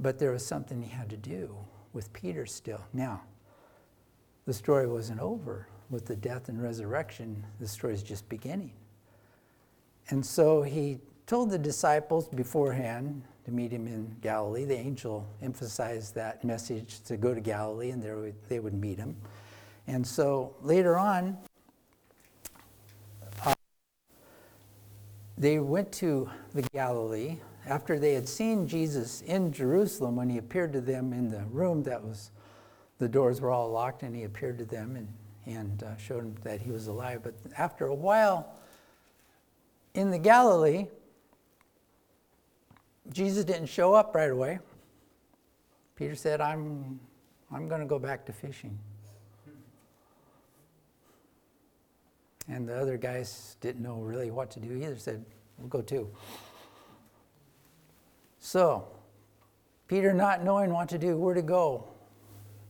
But 0.00 0.18
there 0.18 0.32
was 0.32 0.44
something 0.44 0.82
he 0.82 0.90
had 0.90 1.08
to 1.10 1.16
do 1.16 1.56
with 1.92 2.12
Peter 2.12 2.46
still. 2.46 2.84
Now, 2.92 3.22
the 4.44 4.52
story 4.52 4.86
wasn't 4.86 5.20
over 5.20 5.68
with 5.90 6.06
the 6.06 6.16
death 6.16 6.48
and 6.48 6.62
resurrection, 6.62 7.44
the 7.60 7.68
story 7.68 7.94
is 7.94 8.02
just 8.02 8.28
beginning. 8.28 8.72
And 10.08 10.24
so 10.24 10.62
he 10.62 10.98
told 11.26 11.50
the 11.50 11.58
disciples 11.58 12.28
beforehand 12.28 13.22
to 13.44 13.50
meet 13.50 13.72
him 13.72 13.86
in 13.86 14.14
Galilee. 14.20 14.64
The 14.64 14.76
angel 14.76 15.26
emphasized 15.42 16.14
that 16.14 16.44
message 16.44 17.00
to 17.04 17.16
go 17.16 17.34
to 17.34 17.40
Galilee 17.40 17.90
and 17.90 18.02
there 18.02 18.32
they 18.48 18.60
would 18.60 18.74
meet 18.74 18.98
him. 18.98 19.16
And 19.86 20.06
so 20.06 20.54
later 20.62 20.96
on, 20.96 21.36
uh, 23.44 23.54
they 25.38 25.58
went 25.58 25.92
to 25.92 26.28
the 26.54 26.62
Galilee 26.62 27.38
after 27.66 27.98
they 27.98 28.14
had 28.14 28.28
seen 28.28 28.66
Jesus 28.66 29.22
in 29.22 29.52
Jerusalem 29.52 30.16
when 30.16 30.28
he 30.28 30.38
appeared 30.38 30.72
to 30.72 30.80
them 30.80 31.12
in 31.12 31.30
the 31.30 31.44
room 31.50 31.82
that 31.84 32.02
was, 32.02 32.30
the 32.98 33.08
doors 33.08 33.40
were 33.40 33.50
all 33.50 33.70
locked, 33.70 34.02
and 34.02 34.14
he 34.14 34.22
appeared 34.22 34.58
to 34.58 34.64
them 34.64 34.94
and, 34.96 35.08
and 35.46 35.82
uh, 35.82 35.96
showed 35.96 36.24
him 36.24 36.34
that 36.42 36.60
he 36.60 36.70
was 36.70 36.88
alive. 36.88 37.20
But 37.22 37.34
after 37.56 37.86
a 37.86 37.94
while 37.94 38.52
in 39.94 40.10
the 40.10 40.18
Galilee, 40.18 40.86
Jesus 43.12 43.44
didn't 43.44 43.66
show 43.66 43.94
up 43.94 44.14
right 44.14 44.30
away. 44.30 44.58
Peter 45.94 46.14
said, 46.14 46.40
I'm, 46.40 47.00
I'm 47.50 47.68
going 47.68 47.80
to 47.80 47.86
go 47.86 47.98
back 47.98 48.26
to 48.26 48.32
fishing. 48.32 48.78
And 52.48 52.68
the 52.68 52.76
other 52.76 52.96
guys 52.96 53.56
didn't 53.60 53.82
know 53.82 53.96
really 54.00 54.30
what 54.30 54.50
to 54.52 54.60
do 54.60 54.74
either, 54.74 54.96
said, 54.96 55.24
We'll 55.58 55.68
go 55.68 55.80
too. 55.80 56.10
So, 58.40 58.86
Peter 59.88 60.12
not 60.12 60.44
knowing 60.44 60.70
what 60.70 60.88
to 60.90 60.98
do, 60.98 61.16
where 61.16 61.34
to 61.34 61.42
go. 61.42 61.88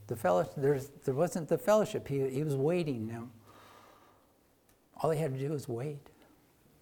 The 0.07 0.15
fellowship, 0.15 0.53
there's, 0.57 0.89
there 1.03 1.13
wasn't 1.13 1.49
the 1.49 1.57
fellowship. 1.57 2.07
He, 2.07 2.29
he 2.29 2.43
was 2.43 2.55
waiting 2.55 3.07
now. 3.07 3.27
All 5.01 5.11
he 5.11 5.19
had 5.19 5.33
to 5.33 5.39
do 5.39 5.51
was 5.51 5.67
wait. 5.67 5.99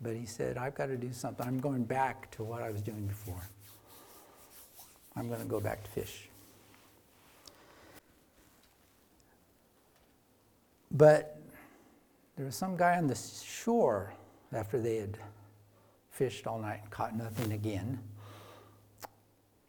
But 0.01 0.15
he 0.15 0.25
said, 0.25 0.57
I've 0.57 0.75
got 0.75 0.88
to 0.88 0.97
do 0.97 1.11
something. 1.11 1.45
I'm 1.45 1.59
going 1.59 1.83
back 1.83 2.29
to 2.31 2.43
what 2.43 2.61
I 2.61 2.69
was 2.69 2.81
doing 2.81 3.07
before. 3.07 3.41
I'm 5.15 5.27
going 5.27 5.39
to 5.41 5.47
go 5.47 5.59
back 5.59 5.83
to 5.83 5.89
fish. 5.89 6.29
But 10.91 11.39
there 12.35 12.45
was 12.45 12.55
some 12.55 12.77
guy 12.77 12.97
on 12.97 13.07
the 13.07 13.15
shore 13.15 14.13
after 14.53 14.79
they 14.79 14.97
had 14.97 15.17
fished 16.11 16.47
all 16.47 16.59
night 16.59 16.81
and 16.83 16.91
caught 16.91 17.15
nothing 17.15 17.53
again. 17.53 17.99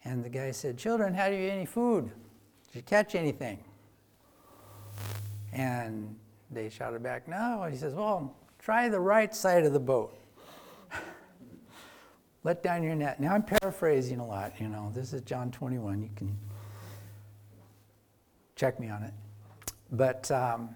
And 0.05 0.25
the 0.25 0.29
guy 0.29 0.51
said, 0.51 0.79
Children, 0.79 1.15
have 1.15 1.33
you 1.33 1.49
any 1.49 1.67
food? 1.67 2.11
Did 2.77 2.81
you 2.81 2.89
catch 2.89 3.15
anything? 3.15 3.65
And 5.55 6.15
they 6.51 6.69
shouted 6.69 7.03
back, 7.03 7.27
No. 7.27 7.63
And 7.63 7.73
he 7.73 7.81
says, 7.81 7.95
Well, 7.95 8.37
try 8.59 8.91
the 8.91 9.01
right 9.01 9.35
side 9.35 9.65
of 9.65 9.73
the 9.73 9.81
boat. 9.81 10.15
Let 12.45 12.63
down 12.63 12.83
your 12.83 12.95
net. 12.95 13.19
Now 13.19 13.33
I'm 13.33 13.43
paraphrasing 13.43 14.21
a 14.21 14.27
lot, 14.27 14.61
you 14.61 14.69
know. 14.69 14.93
This 14.95 15.15
is 15.15 15.23
John 15.23 15.51
21. 15.51 16.03
You 16.03 16.11
can 16.17 16.37
check 18.57 18.79
me 18.79 18.91
on 18.91 19.05
it. 19.05 19.15
But 19.93 20.31
um, 20.31 20.69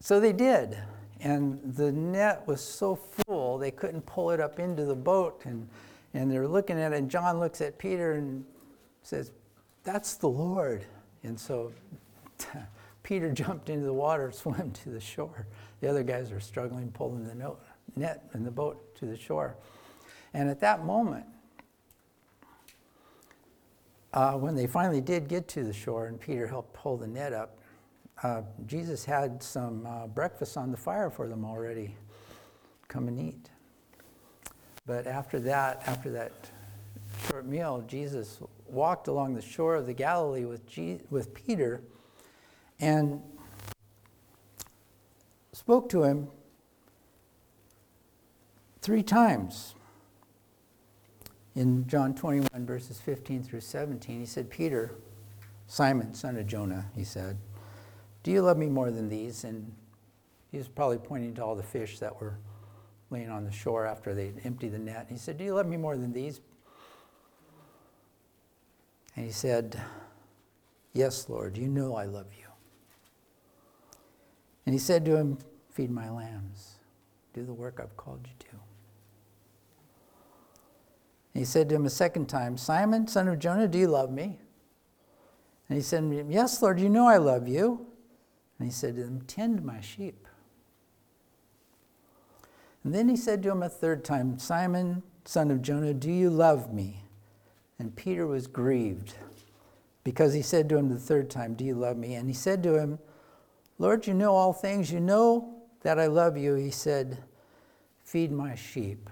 so 0.00 0.18
they 0.18 0.32
did. 0.32 0.76
And 1.20 1.60
the 1.76 1.92
net 1.92 2.42
was 2.48 2.60
so 2.60 2.96
full, 2.96 3.58
they 3.58 3.70
couldn't 3.70 4.06
pull 4.06 4.32
it 4.32 4.40
up 4.40 4.58
into 4.58 4.84
the 4.84 4.96
boat. 4.96 5.42
And, 5.44 5.68
and 6.14 6.28
they're 6.28 6.48
looking 6.48 6.80
at 6.80 6.92
it, 6.92 6.98
and 6.98 7.08
John 7.08 7.38
looks 7.38 7.60
at 7.60 7.78
Peter 7.78 8.14
and 8.14 8.44
says, 9.04 9.30
That's 9.88 10.16
the 10.16 10.28
Lord. 10.28 10.84
And 11.22 11.40
so 11.40 11.72
Peter 13.02 13.32
jumped 13.32 13.70
into 13.70 13.86
the 13.86 13.92
water, 13.94 14.30
swam 14.34 14.70
to 14.70 14.90
the 14.90 15.00
shore. 15.00 15.46
the 15.80 15.88
other 15.88 16.02
guys 16.02 16.30
are 16.30 16.40
struggling 16.40 16.90
pulling 16.92 17.26
the 17.26 17.34
no- 17.34 17.56
net 17.96 18.28
and 18.34 18.44
the 18.44 18.50
boat 18.50 18.94
to 18.96 19.06
the 19.06 19.16
shore. 19.16 19.56
And 20.34 20.50
at 20.50 20.60
that 20.60 20.84
moment, 20.84 21.24
uh, 24.12 24.32
when 24.32 24.54
they 24.54 24.66
finally 24.66 25.00
did 25.00 25.26
get 25.26 25.48
to 25.48 25.64
the 25.64 25.72
shore 25.72 26.08
and 26.08 26.20
Peter 26.20 26.46
helped 26.46 26.74
pull 26.74 26.98
the 26.98 27.06
net 27.06 27.32
up, 27.32 27.56
uh, 28.22 28.42
Jesus 28.66 29.06
had 29.06 29.42
some 29.42 29.86
uh, 29.86 30.06
breakfast 30.06 30.58
on 30.58 30.70
the 30.70 30.76
fire 30.76 31.08
for 31.08 31.28
them 31.28 31.46
already. 31.46 31.96
Come 32.88 33.08
and 33.08 33.18
eat. 33.18 33.48
But 34.84 35.06
after 35.06 35.40
that, 35.40 35.82
after 35.86 36.10
that 36.10 36.32
short 37.30 37.46
meal, 37.46 37.82
Jesus 37.88 38.38
walked 38.70 39.08
along 39.08 39.34
the 39.34 39.42
shore 39.42 39.74
of 39.74 39.86
the 39.86 39.94
Galilee 39.94 40.44
with, 40.44 40.66
Je- 40.66 41.00
with 41.10 41.34
Peter 41.34 41.82
and 42.80 43.22
spoke 45.52 45.88
to 45.88 46.04
him 46.04 46.28
three 48.80 49.02
times. 49.02 49.74
In 51.54 51.86
John 51.88 52.14
21, 52.14 52.64
verses 52.64 53.00
15 53.00 53.42
through 53.42 53.60
17, 53.60 54.20
he 54.20 54.26
said, 54.26 54.48
Peter, 54.48 54.94
Simon, 55.66 56.14
son 56.14 56.36
of 56.36 56.46
Jonah, 56.46 56.86
he 56.94 57.02
said, 57.02 57.36
Do 58.22 58.30
you 58.30 58.42
love 58.42 58.56
me 58.56 58.68
more 58.68 58.92
than 58.92 59.08
these? 59.08 59.42
And 59.42 59.72
he 60.52 60.58
was 60.58 60.68
probably 60.68 60.98
pointing 60.98 61.34
to 61.34 61.44
all 61.44 61.56
the 61.56 61.62
fish 61.62 61.98
that 61.98 62.20
were 62.20 62.38
laying 63.10 63.28
on 63.28 63.44
the 63.44 63.50
shore 63.50 63.86
after 63.86 64.14
they'd 64.14 64.40
emptied 64.44 64.72
the 64.72 64.78
net. 64.78 65.06
He 65.08 65.16
said, 65.16 65.36
Do 65.36 65.44
you 65.44 65.54
love 65.54 65.66
me 65.66 65.76
more 65.76 65.96
than 65.96 66.12
these? 66.12 66.40
And 69.18 69.26
he 69.26 69.32
said, 69.32 69.82
Yes, 70.92 71.28
Lord, 71.28 71.58
you 71.58 71.66
know 71.66 71.96
I 71.96 72.04
love 72.04 72.28
you. 72.38 72.46
And 74.64 74.72
he 74.72 74.78
said 74.78 75.04
to 75.06 75.16
him, 75.16 75.38
Feed 75.72 75.90
my 75.90 76.08
lambs, 76.08 76.76
do 77.34 77.44
the 77.44 77.52
work 77.52 77.80
I've 77.82 77.96
called 77.96 78.20
you 78.22 78.32
to. 78.38 78.56
And 81.34 81.40
he 81.40 81.44
said 81.44 81.68
to 81.68 81.74
him 81.74 81.84
a 81.84 81.90
second 81.90 82.28
time, 82.28 82.56
Simon, 82.56 83.08
son 83.08 83.26
of 83.26 83.40
Jonah, 83.40 83.66
do 83.66 83.76
you 83.76 83.88
love 83.88 84.12
me? 84.12 84.38
And 85.68 85.76
he 85.76 85.82
said, 85.82 86.26
Yes, 86.30 86.62
Lord, 86.62 86.78
you 86.78 86.88
know 86.88 87.08
I 87.08 87.16
love 87.16 87.48
you. 87.48 87.88
And 88.60 88.68
he 88.68 88.72
said 88.72 88.94
to 88.94 89.02
him, 89.02 89.22
Tend 89.22 89.64
my 89.64 89.80
sheep. 89.80 90.28
And 92.84 92.94
then 92.94 93.08
he 93.08 93.16
said 93.16 93.42
to 93.42 93.50
him 93.50 93.64
a 93.64 93.68
third 93.68 94.04
time, 94.04 94.38
Simon, 94.38 95.02
son 95.24 95.50
of 95.50 95.60
Jonah, 95.60 95.92
do 95.92 96.08
you 96.08 96.30
love 96.30 96.72
me? 96.72 97.02
And 97.78 97.94
Peter 97.94 98.26
was 98.26 98.46
grieved 98.46 99.14
because 100.04 100.32
he 100.34 100.42
said 100.42 100.68
to 100.68 100.76
him 100.76 100.88
the 100.88 100.98
third 100.98 101.30
time, 101.30 101.54
Do 101.54 101.64
you 101.64 101.74
love 101.74 101.96
me? 101.96 102.14
And 102.14 102.28
he 102.28 102.34
said 102.34 102.62
to 102.64 102.76
him, 102.76 102.98
Lord, 103.78 104.06
you 104.06 104.14
know 104.14 104.34
all 104.34 104.52
things. 104.52 104.90
You 104.90 105.00
know 105.00 105.54
that 105.82 106.00
I 106.00 106.06
love 106.06 106.36
you. 106.36 106.54
He 106.54 106.70
said, 106.70 107.18
Feed 108.02 108.32
my 108.32 108.54
sheep. 108.54 109.08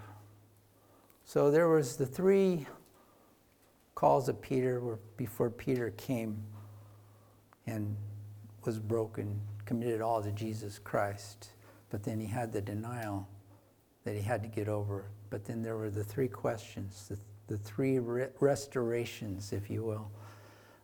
So 1.23 1.51
there 1.51 1.69
was 1.69 1.97
the 1.97 2.05
three 2.05 2.65
calls 3.95 4.29
of 4.29 4.41
Peter 4.41 4.97
before 5.17 5.49
Peter 5.49 5.91
came 5.91 6.37
and 7.65 7.95
was 8.65 8.79
broken, 8.79 9.39
committed 9.65 10.01
all 10.01 10.21
to 10.21 10.31
Jesus 10.31 10.79
Christ. 10.79 11.51
But 11.89 12.03
then 12.03 12.19
he 12.19 12.27
had 12.27 12.51
the 12.51 12.61
denial 12.61 13.27
that 14.03 14.15
he 14.15 14.21
had 14.21 14.41
to 14.43 14.49
get 14.49 14.67
over. 14.67 15.05
But 15.29 15.45
then 15.45 15.61
there 15.61 15.77
were 15.77 15.89
the 15.89 16.03
three 16.03 16.27
questions, 16.27 17.07
the, 17.09 17.17
the 17.47 17.57
three 17.57 17.99
re- 17.99 18.27
restorations, 18.39 19.53
if 19.53 19.69
you 19.69 19.83
will, 19.83 20.11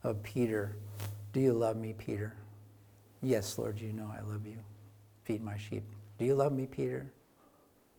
of 0.03 0.21
Peter. 0.23 0.77
Do 1.31 1.39
you 1.39 1.53
love 1.53 1.77
me, 1.77 1.93
Peter? 1.93 2.33
Yes, 3.21 3.57
Lord, 3.57 3.79
you 3.79 3.93
know 3.93 4.11
I 4.15 4.21
love 4.21 4.45
you. 4.45 4.57
Feed 5.23 5.43
my 5.43 5.57
sheep. 5.57 5.83
Do 6.17 6.25
you 6.25 6.35
love 6.35 6.51
me, 6.51 6.65
Peter? 6.65 7.11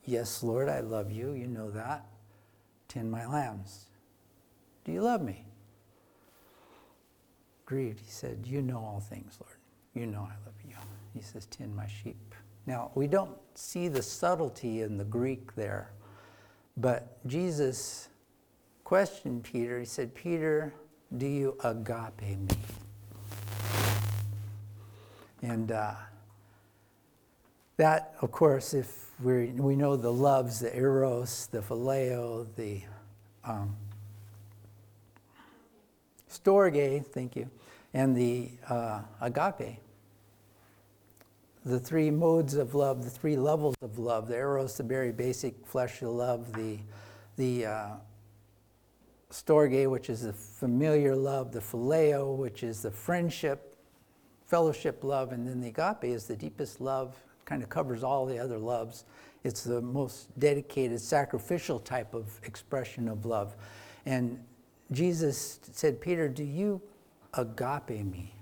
Yes, 0.04 0.42
Lord, 0.42 0.68
I 0.68 0.80
love 0.80 1.10
you. 1.10 1.32
You 1.32 1.46
know 1.46 1.70
that. 1.70 2.06
Tend 2.88 3.10
my 3.10 3.26
lambs. 3.26 3.86
Do 4.84 4.92
you 4.92 5.02
love 5.02 5.22
me? 5.22 5.46
Grieved, 7.64 8.00
he 8.00 8.10
said, 8.10 8.46
You 8.46 8.60
know 8.60 8.78
all 8.78 9.00
things, 9.00 9.38
Lord. 9.40 9.56
You 9.94 10.06
know 10.06 10.20
I 10.20 10.36
love 10.44 10.54
you. 10.68 10.76
He 11.14 11.22
says, 11.22 11.46
Tend 11.46 11.74
my 11.74 11.86
sheep. 11.86 12.34
Now, 12.66 12.90
we 12.94 13.06
don't 13.06 13.36
see 13.54 13.88
the 13.88 14.02
subtlety 14.02 14.82
in 14.82 14.98
the 14.98 15.04
Greek 15.04 15.54
there, 15.54 15.90
but 16.76 17.18
Jesus 17.26 18.08
questioned 18.84 19.42
Peter. 19.42 19.80
He 19.80 19.86
said, 19.86 20.14
Peter, 20.14 20.74
do 21.16 21.26
you 21.26 21.56
agape 21.64 22.20
me? 22.20 22.56
And 25.42 25.72
uh, 25.72 25.94
that, 27.76 28.14
of 28.20 28.30
course, 28.30 28.72
if 28.72 29.10
we 29.20 29.46
we 29.48 29.76
know 29.76 29.96
the 29.96 30.12
loves, 30.12 30.60
the 30.60 30.74
eros, 30.76 31.48
the 31.50 31.60
phileo, 31.60 32.46
the 32.56 32.82
um, 33.44 33.76
storge, 36.30 37.06
thank 37.06 37.36
you, 37.36 37.50
and 37.92 38.16
the 38.16 38.50
uh, 38.68 39.02
agape, 39.20 39.78
the 41.64 41.78
three 41.78 42.10
modes 42.10 42.54
of 42.54 42.74
love, 42.74 43.04
the 43.04 43.10
three 43.10 43.36
levels 43.36 43.74
of 43.82 43.98
love, 43.98 44.28
the 44.28 44.36
eros, 44.36 44.76
the 44.76 44.82
very 44.82 45.12
basic 45.12 45.54
fleshly 45.66 46.08
love, 46.08 46.52
the, 46.52 46.78
the 47.36 47.66
uh, 47.66 47.88
storge, 49.34 49.90
which 49.90 50.08
is 50.08 50.22
the 50.22 50.32
familiar 50.32 51.16
love, 51.16 51.52
the 51.52 51.60
phileo, 51.60 52.36
which 52.36 52.62
is 52.62 52.82
the 52.82 52.90
friendship, 52.90 53.76
fellowship 54.46 55.02
love, 55.02 55.32
and 55.32 55.46
then 55.46 55.60
the 55.60 55.68
agape 55.68 56.04
is 56.04 56.26
the 56.26 56.36
deepest 56.36 56.80
love, 56.80 57.16
kind 57.44 57.62
of 57.62 57.68
covers 57.68 58.04
all 58.04 58.24
the 58.26 58.38
other 58.38 58.58
loves. 58.58 59.04
It's 59.42 59.64
the 59.64 59.80
most 59.80 60.38
dedicated, 60.38 61.00
sacrificial 61.00 61.80
type 61.80 62.14
of 62.14 62.40
expression 62.44 63.08
of 63.08 63.26
love. 63.26 63.56
And 64.06 64.42
Jesus 64.92 65.58
said, 65.72 66.00
Peter, 66.00 66.28
do 66.28 66.44
you 66.44 66.80
agape 67.34 68.04
me? 68.04 68.34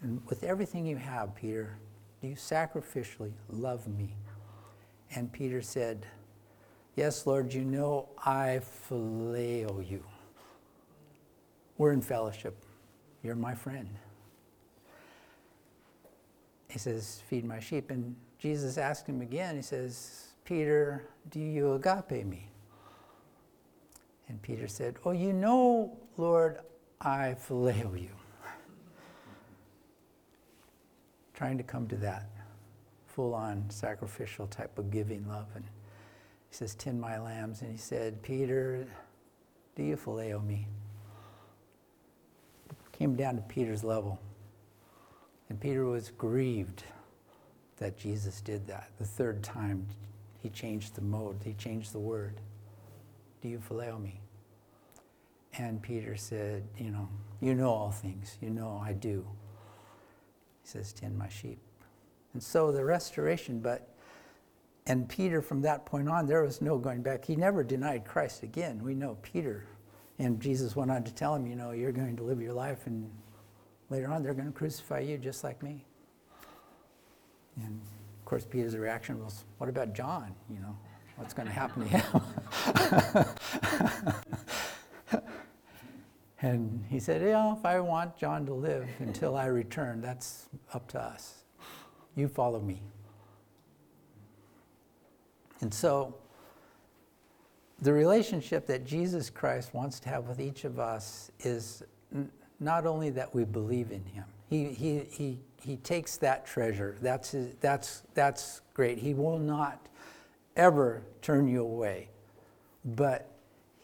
And 0.00 0.24
with 0.26 0.44
everything 0.44 0.86
you 0.86 0.96
have, 0.96 1.34
Peter, 1.34 1.76
do 2.22 2.28
you 2.28 2.36
sacrificially 2.36 3.32
love 3.50 3.86
me? 3.88 4.14
And 5.14 5.32
Peter 5.32 5.60
said, 5.60 6.06
Yes, 6.98 7.28
Lord, 7.28 7.54
you 7.54 7.64
know 7.64 8.08
I 8.26 8.60
phileo 8.90 9.88
you. 9.88 10.02
We're 11.76 11.92
in 11.92 12.02
fellowship. 12.02 12.56
You're 13.22 13.36
my 13.36 13.54
friend. 13.54 13.88
He 16.68 16.80
says, 16.80 17.22
Feed 17.28 17.44
my 17.44 17.60
sheep. 17.60 17.92
And 17.92 18.16
Jesus 18.40 18.78
asked 18.78 19.06
him 19.06 19.20
again, 19.20 19.54
He 19.54 19.62
says, 19.62 20.32
Peter, 20.44 21.04
do 21.30 21.38
you 21.38 21.74
agape 21.74 22.26
me? 22.26 22.48
And 24.28 24.42
Peter 24.42 24.66
said, 24.66 24.96
Oh, 25.04 25.12
you 25.12 25.32
know, 25.32 25.96
Lord, 26.16 26.58
I 27.00 27.36
phileo 27.48 28.02
you. 28.02 28.10
Trying 31.32 31.58
to 31.58 31.62
come 31.62 31.86
to 31.86 31.96
that 31.98 32.28
full 33.06 33.34
on 33.34 33.70
sacrificial 33.70 34.48
type 34.48 34.76
of 34.80 34.90
giving 34.90 35.28
love. 35.28 35.46
And 35.54 35.62
he 36.48 36.54
says, 36.54 36.74
Tend 36.74 37.00
my 37.00 37.18
lambs. 37.18 37.62
And 37.62 37.70
he 37.70 37.78
said, 37.78 38.22
Peter, 38.22 38.86
do 39.76 39.82
you 39.82 39.96
phileo 39.96 40.44
me? 40.44 40.66
Came 42.92 43.14
down 43.14 43.36
to 43.36 43.42
Peter's 43.42 43.84
level. 43.84 44.18
And 45.48 45.60
Peter 45.60 45.84
was 45.84 46.10
grieved 46.10 46.82
that 47.78 47.96
Jesus 47.96 48.40
did 48.40 48.66
that. 48.66 48.90
The 48.98 49.04
third 49.04 49.42
time, 49.42 49.86
he 50.42 50.48
changed 50.50 50.94
the 50.94 51.00
mode, 51.00 51.36
he 51.44 51.54
changed 51.54 51.92
the 51.92 51.98
word. 51.98 52.40
Do 53.40 53.48
you 53.48 53.58
phileo 53.58 54.02
me? 54.02 54.20
And 55.56 55.80
Peter 55.80 56.16
said, 56.16 56.64
You 56.76 56.90
know, 56.90 57.08
you 57.40 57.54
know 57.54 57.70
all 57.70 57.90
things. 57.90 58.36
You 58.40 58.50
know 58.50 58.82
I 58.84 58.92
do. 58.92 59.26
He 60.62 60.68
says, 60.68 60.92
Tend 60.92 61.16
my 61.16 61.28
sheep. 61.28 61.58
And 62.34 62.42
so 62.42 62.72
the 62.72 62.84
restoration, 62.84 63.60
but, 63.60 63.88
and 64.88 65.06
Peter 65.06 65.40
from 65.42 65.60
that 65.62 65.84
point 65.84 66.08
on, 66.08 66.26
there 66.26 66.42
was 66.42 66.62
no 66.62 66.78
going 66.78 67.02
back. 67.02 67.24
He 67.24 67.36
never 67.36 67.62
denied 67.62 68.06
Christ 68.06 68.42
again. 68.42 68.82
We 68.82 68.94
know 68.94 69.18
Peter. 69.22 69.66
And 70.18 70.40
Jesus 70.40 70.74
went 70.74 70.90
on 70.90 71.04
to 71.04 71.14
tell 71.14 71.34
him, 71.34 71.46
You 71.46 71.56
know, 71.56 71.72
you're 71.72 71.92
going 71.92 72.16
to 72.16 72.22
live 72.22 72.40
your 72.40 72.54
life, 72.54 72.86
and 72.86 73.10
later 73.90 74.10
on, 74.10 74.22
they're 74.22 74.34
going 74.34 74.50
to 74.50 74.52
crucify 74.52 75.00
you 75.00 75.18
just 75.18 75.44
like 75.44 75.62
me. 75.62 75.84
And 77.56 77.80
of 78.18 78.24
course, 78.24 78.46
Peter's 78.46 78.76
reaction 78.76 79.22
was, 79.22 79.44
What 79.58 79.68
about 79.68 79.92
John? 79.92 80.34
You 80.50 80.60
know, 80.60 80.76
what's 81.16 81.34
going 81.34 81.48
to 81.48 81.54
happen 81.54 81.82
to 81.82 81.88
him? 81.88 82.22
and 86.40 86.82
he 86.88 86.98
said, 86.98 87.20
Yeah, 87.20 87.52
if 87.52 87.66
I 87.66 87.78
want 87.80 88.16
John 88.16 88.46
to 88.46 88.54
live 88.54 88.88
until 89.00 89.36
I 89.36 89.46
return, 89.46 90.00
that's 90.00 90.48
up 90.72 90.88
to 90.88 90.98
us. 91.00 91.44
You 92.16 92.26
follow 92.26 92.60
me. 92.60 92.80
And 95.60 95.72
so, 95.72 96.14
the 97.80 97.92
relationship 97.92 98.66
that 98.66 98.84
Jesus 98.84 99.30
Christ 99.30 99.72
wants 99.72 100.00
to 100.00 100.08
have 100.08 100.26
with 100.26 100.40
each 100.40 100.64
of 100.64 100.78
us 100.78 101.30
is 101.40 101.82
n- 102.12 102.30
not 102.58 102.86
only 102.86 103.10
that 103.10 103.32
we 103.34 103.44
believe 103.44 103.92
in 103.92 104.04
him, 104.04 104.24
He, 104.48 104.66
he, 104.72 105.00
he, 105.10 105.38
he 105.60 105.76
takes 105.76 106.16
that 106.16 106.46
treasure. 106.46 106.96
That's, 107.00 107.30
his, 107.30 107.54
that's, 107.60 108.02
that's 108.14 108.62
great. 108.74 108.98
He 108.98 109.14
will 109.14 109.38
not 109.38 109.86
ever 110.56 111.02
turn 111.22 111.46
you 111.46 111.62
away. 111.62 112.08
But 112.84 113.30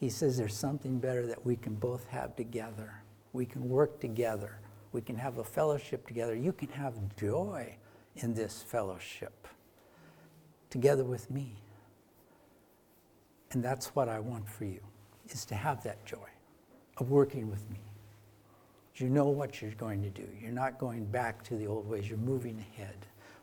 he 0.00 0.08
says 0.08 0.36
there's 0.36 0.56
something 0.56 0.98
better 0.98 1.26
that 1.26 1.44
we 1.44 1.56
can 1.56 1.74
both 1.74 2.06
have 2.08 2.34
together. 2.36 2.92
We 3.32 3.46
can 3.46 3.68
work 3.68 4.00
together. 4.00 4.58
We 4.92 5.00
can 5.00 5.16
have 5.16 5.38
a 5.38 5.44
fellowship 5.44 6.06
together. 6.06 6.34
You 6.34 6.52
can 6.52 6.68
have 6.68 6.94
joy 7.16 7.76
in 8.16 8.34
this 8.34 8.62
fellowship 8.62 9.48
together 10.70 11.04
with 11.04 11.30
me. 11.30 11.56
And 13.54 13.62
that's 13.62 13.94
what 13.94 14.08
I 14.08 14.18
want 14.18 14.48
for 14.48 14.64
you, 14.64 14.80
is 15.28 15.44
to 15.46 15.54
have 15.54 15.82
that 15.84 16.04
joy 16.04 16.28
of 16.98 17.10
working 17.10 17.50
with 17.50 17.68
me. 17.70 17.78
You 18.96 19.08
know 19.08 19.26
what 19.26 19.60
you're 19.60 19.72
going 19.72 20.02
to 20.02 20.10
do. 20.10 20.26
You're 20.40 20.52
not 20.52 20.78
going 20.78 21.04
back 21.04 21.42
to 21.44 21.56
the 21.56 21.66
old 21.66 21.88
ways. 21.88 22.08
You're 22.08 22.18
moving 22.18 22.64
ahead. 22.76 22.94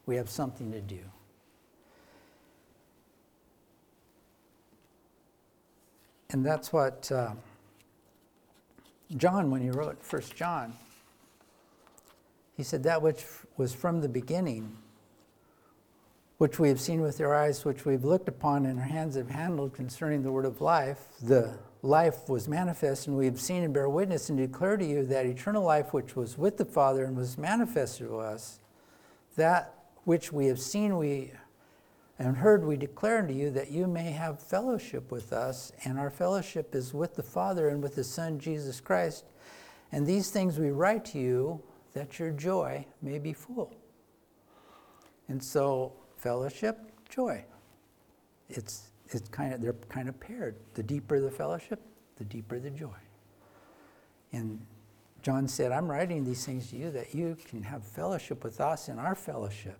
We 0.06 0.16
have 0.16 0.30
something 0.30 0.72
to 0.72 0.80
do. 0.80 1.00
And 6.30 6.46
that's 6.46 6.72
what 6.72 7.12
uh, 7.12 7.32
John, 9.18 9.52
when 9.52 9.62
he 9.62 9.70
wrote 9.70 10.02
First 10.02 10.36
John, 10.36 10.74
he 12.56 12.64
said, 12.64 12.84
That 12.84 13.02
which 13.02 13.26
was 13.58 13.74
from 13.74 14.00
the 14.00 14.08
beginning, 14.08 14.78
which 16.42 16.58
we 16.58 16.70
have 16.70 16.82
seen 16.82 17.02
with 17.02 17.22
our 17.22 17.36
eyes, 17.36 17.64
which 17.64 17.86
we've 17.86 18.04
looked 18.04 18.28
upon 18.28 18.66
and 18.66 18.80
our 18.80 18.86
hands 18.86 19.16
have 19.16 19.30
handled 19.30 19.76
concerning 19.76 20.24
the 20.24 20.32
word 20.32 20.44
of 20.44 20.60
life, 20.60 21.06
the 21.22 21.56
life 21.84 22.28
was 22.28 22.48
manifest, 22.48 23.06
and 23.06 23.16
we 23.16 23.26
have 23.28 23.40
seen 23.40 23.62
and 23.62 23.76
bear 23.76 23.88
witness 23.88 24.28
and 24.28 24.40
declare 24.40 24.76
to 24.76 24.84
you 24.84 25.06
that 25.06 25.28
eternal 25.28 25.64
life 25.64 25.94
which 25.94 26.16
was 26.16 26.40
with 26.40 26.58
the 26.58 26.66
Father 26.66 27.06
and 27.06 27.16
was 27.16 27.38
manifested 27.38 28.08
to 28.08 28.18
us, 28.18 28.60
that 29.36 29.76
which 30.06 30.34
we 30.34 30.48
have 30.48 30.60
seen 30.60 30.98
we 30.98 31.32
and 32.18 32.38
heard 32.38 32.66
we 32.66 32.76
declare 32.76 33.20
unto 33.20 33.36
you 33.36 33.52
that 33.52 33.70
you 33.70 33.86
may 33.86 34.10
have 34.10 34.42
fellowship 34.42 35.12
with 35.12 35.32
us, 35.34 35.72
and 35.86 36.00
our 36.00 36.10
fellowship 36.10 36.74
is 36.74 36.92
with 36.92 37.14
the 37.14 37.22
Father 37.22 37.70
and 37.70 37.84
with 37.84 37.94
his 37.94 38.10
Son 38.10 38.40
Jesus 38.40 38.82
Christ. 38.82 39.26
And 39.92 40.08
these 40.08 40.32
things 40.32 40.58
we 40.58 40.72
write 40.72 41.06
to 41.06 41.20
you 41.20 41.62
that 41.94 42.18
your 42.18 42.32
joy 42.32 42.88
may 43.00 43.20
be 43.20 43.32
full. 43.32 43.76
And 45.28 45.44
so, 45.44 45.94
fellowship, 46.22 46.78
joy. 47.10 47.44
It's 48.50 48.92
it's 49.10 49.28
kind 49.30 49.54
of 49.54 49.62
they're 49.62 49.74
kind 49.90 50.08
of 50.08 50.20
paired. 50.20 50.56
The 50.76 50.84
deeper 50.84 51.20
the 51.20 51.32
fellowship, 51.32 51.82
the 52.18 52.24
deeper 52.24 52.60
the 52.60 52.70
joy. 52.70 53.00
And 54.32 54.66
John 55.22 55.48
said, 55.48 55.72
I'm 55.72 55.90
writing 55.90 56.24
these 56.24 56.46
things 56.46 56.70
to 56.70 56.78
you 56.78 56.92
that 56.92 57.14
you 57.14 57.38
can 57.46 57.64
have 57.64 57.84
fellowship 57.84 58.44
with 58.44 58.62
us 58.62 58.88
in 58.88 58.98
our 58.98 59.16
fellowship. 59.16 59.78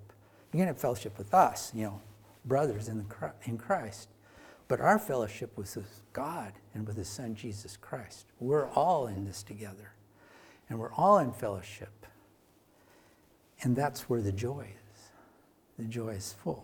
You 0.52 0.60
can 0.60 0.68
have 0.68 0.78
fellowship 0.78 1.18
with 1.18 1.34
us, 1.34 1.72
you 1.74 1.86
know, 1.86 2.02
brothers 2.46 2.90
in, 2.90 2.98
the, 2.98 3.34
in 3.46 3.58
Christ. 3.58 4.10
But 4.68 4.82
our 4.82 5.00
fellowship 5.00 5.58
was 5.58 5.76
with 5.76 6.02
God 6.14 6.54
and 6.74 6.86
with 6.86 6.98
His 6.98 7.08
Son 7.08 7.34
Jesus 7.34 7.78
Christ. 7.78 8.26
We're 8.40 8.70
all 8.70 9.08
in 9.08 9.26
this 9.26 9.42
together. 9.42 9.94
And 10.70 10.80
we're 10.80 10.94
all 10.94 11.18
in 11.20 11.32
fellowship. 11.32 12.06
And 13.64 13.76
that's 13.76 14.10
where 14.10 14.22
the 14.22 14.32
joy 14.32 14.68
is. 14.74 14.81
The 15.82 15.88
joy 15.88 16.10
is 16.10 16.34
full. 16.34 16.64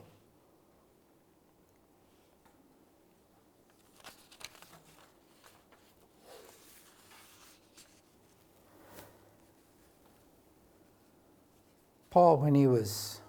Paul, 12.11 12.37
when 12.37 12.53
he 12.53 12.67
was 12.67 13.21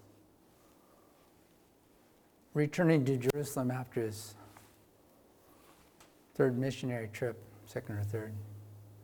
returning 2.53 3.07
to 3.07 3.16
Jerusalem 3.16 3.70
after 3.70 4.03
his 4.03 4.35
third 6.35 6.59
missionary 6.59 7.09
trip, 7.14 7.38
second 7.64 7.96
or 7.96 8.03
third, 8.03 8.35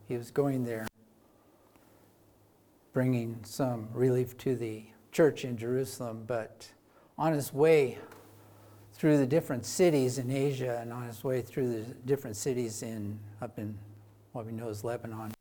he 0.06 0.18
was 0.18 0.30
going 0.30 0.66
there 0.66 0.86
bringing 2.92 3.38
some 3.42 3.88
relief 3.94 4.36
to 4.36 4.54
the 4.54 4.84
church 5.12 5.46
in 5.46 5.56
Jerusalem, 5.56 6.24
but 6.26 6.73
on 7.18 7.32
his 7.32 7.52
way 7.52 7.98
through 8.92 9.18
the 9.18 9.26
different 9.26 9.66
cities 9.66 10.18
in 10.18 10.30
Asia 10.30 10.78
and 10.80 10.92
on 10.92 11.06
his 11.06 11.24
way 11.24 11.42
through 11.42 11.72
the 11.72 11.82
different 12.06 12.36
cities 12.36 12.82
in 12.82 13.18
up 13.40 13.58
in 13.58 13.76
what 14.32 14.46
we 14.46 14.52
know 14.52 14.68
as 14.68 14.82
Lebanon, 14.82 15.32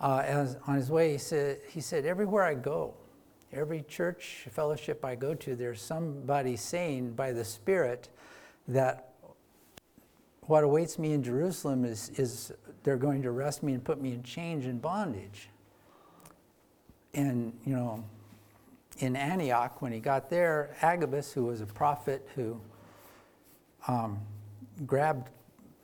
uh, 0.00 0.22
as, 0.24 0.56
on 0.66 0.76
his 0.76 0.90
way 0.90 1.12
he 1.12 1.18
said, 1.18 1.58
he 1.68 1.80
said, 1.80 2.04
everywhere 2.04 2.44
I 2.44 2.54
go, 2.54 2.94
every 3.52 3.82
church 3.82 4.46
fellowship 4.50 5.04
I 5.04 5.14
go 5.14 5.34
to, 5.34 5.56
there's 5.56 5.80
somebody 5.80 6.56
saying 6.56 7.12
by 7.12 7.32
the 7.32 7.44
Spirit 7.44 8.08
that 8.68 9.10
what 10.42 10.64
awaits 10.64 10.98
me 10.98 11.12
in 11.12 11.22
Jerusalem 11.22 11.84
is, 11.84 12.10
is 12.16 12.52
they're 12.82 12.96
going 12.96 13.22
to 13.22 13.28
arrest 13.28 13.62
me 13.62 13.72
and 13.72 13.82
put 13.82 14.00
me 14.00 14.12
in 14.12 14.22
chains 14.22 14.64
and 14.64 14.80
bondage. 14.80 15.48
And, 17.14 17.52
you 17.64 17.74
know, 17.74 18.04
in 18.98 19.16
Antioch, 19.16 19.82
when 19.82 19.92
he 19.92 20.00
got 20.00 20.30
there, 20.30 20.76
Agabus, 20.82 21.32
who 21.32 21.44
was 21.44 21.60
a 21.60 21.66
prophet 21.66 22.28
who 22.34 22.60
um, 23.88 24.18
grabbed 24.86 25.30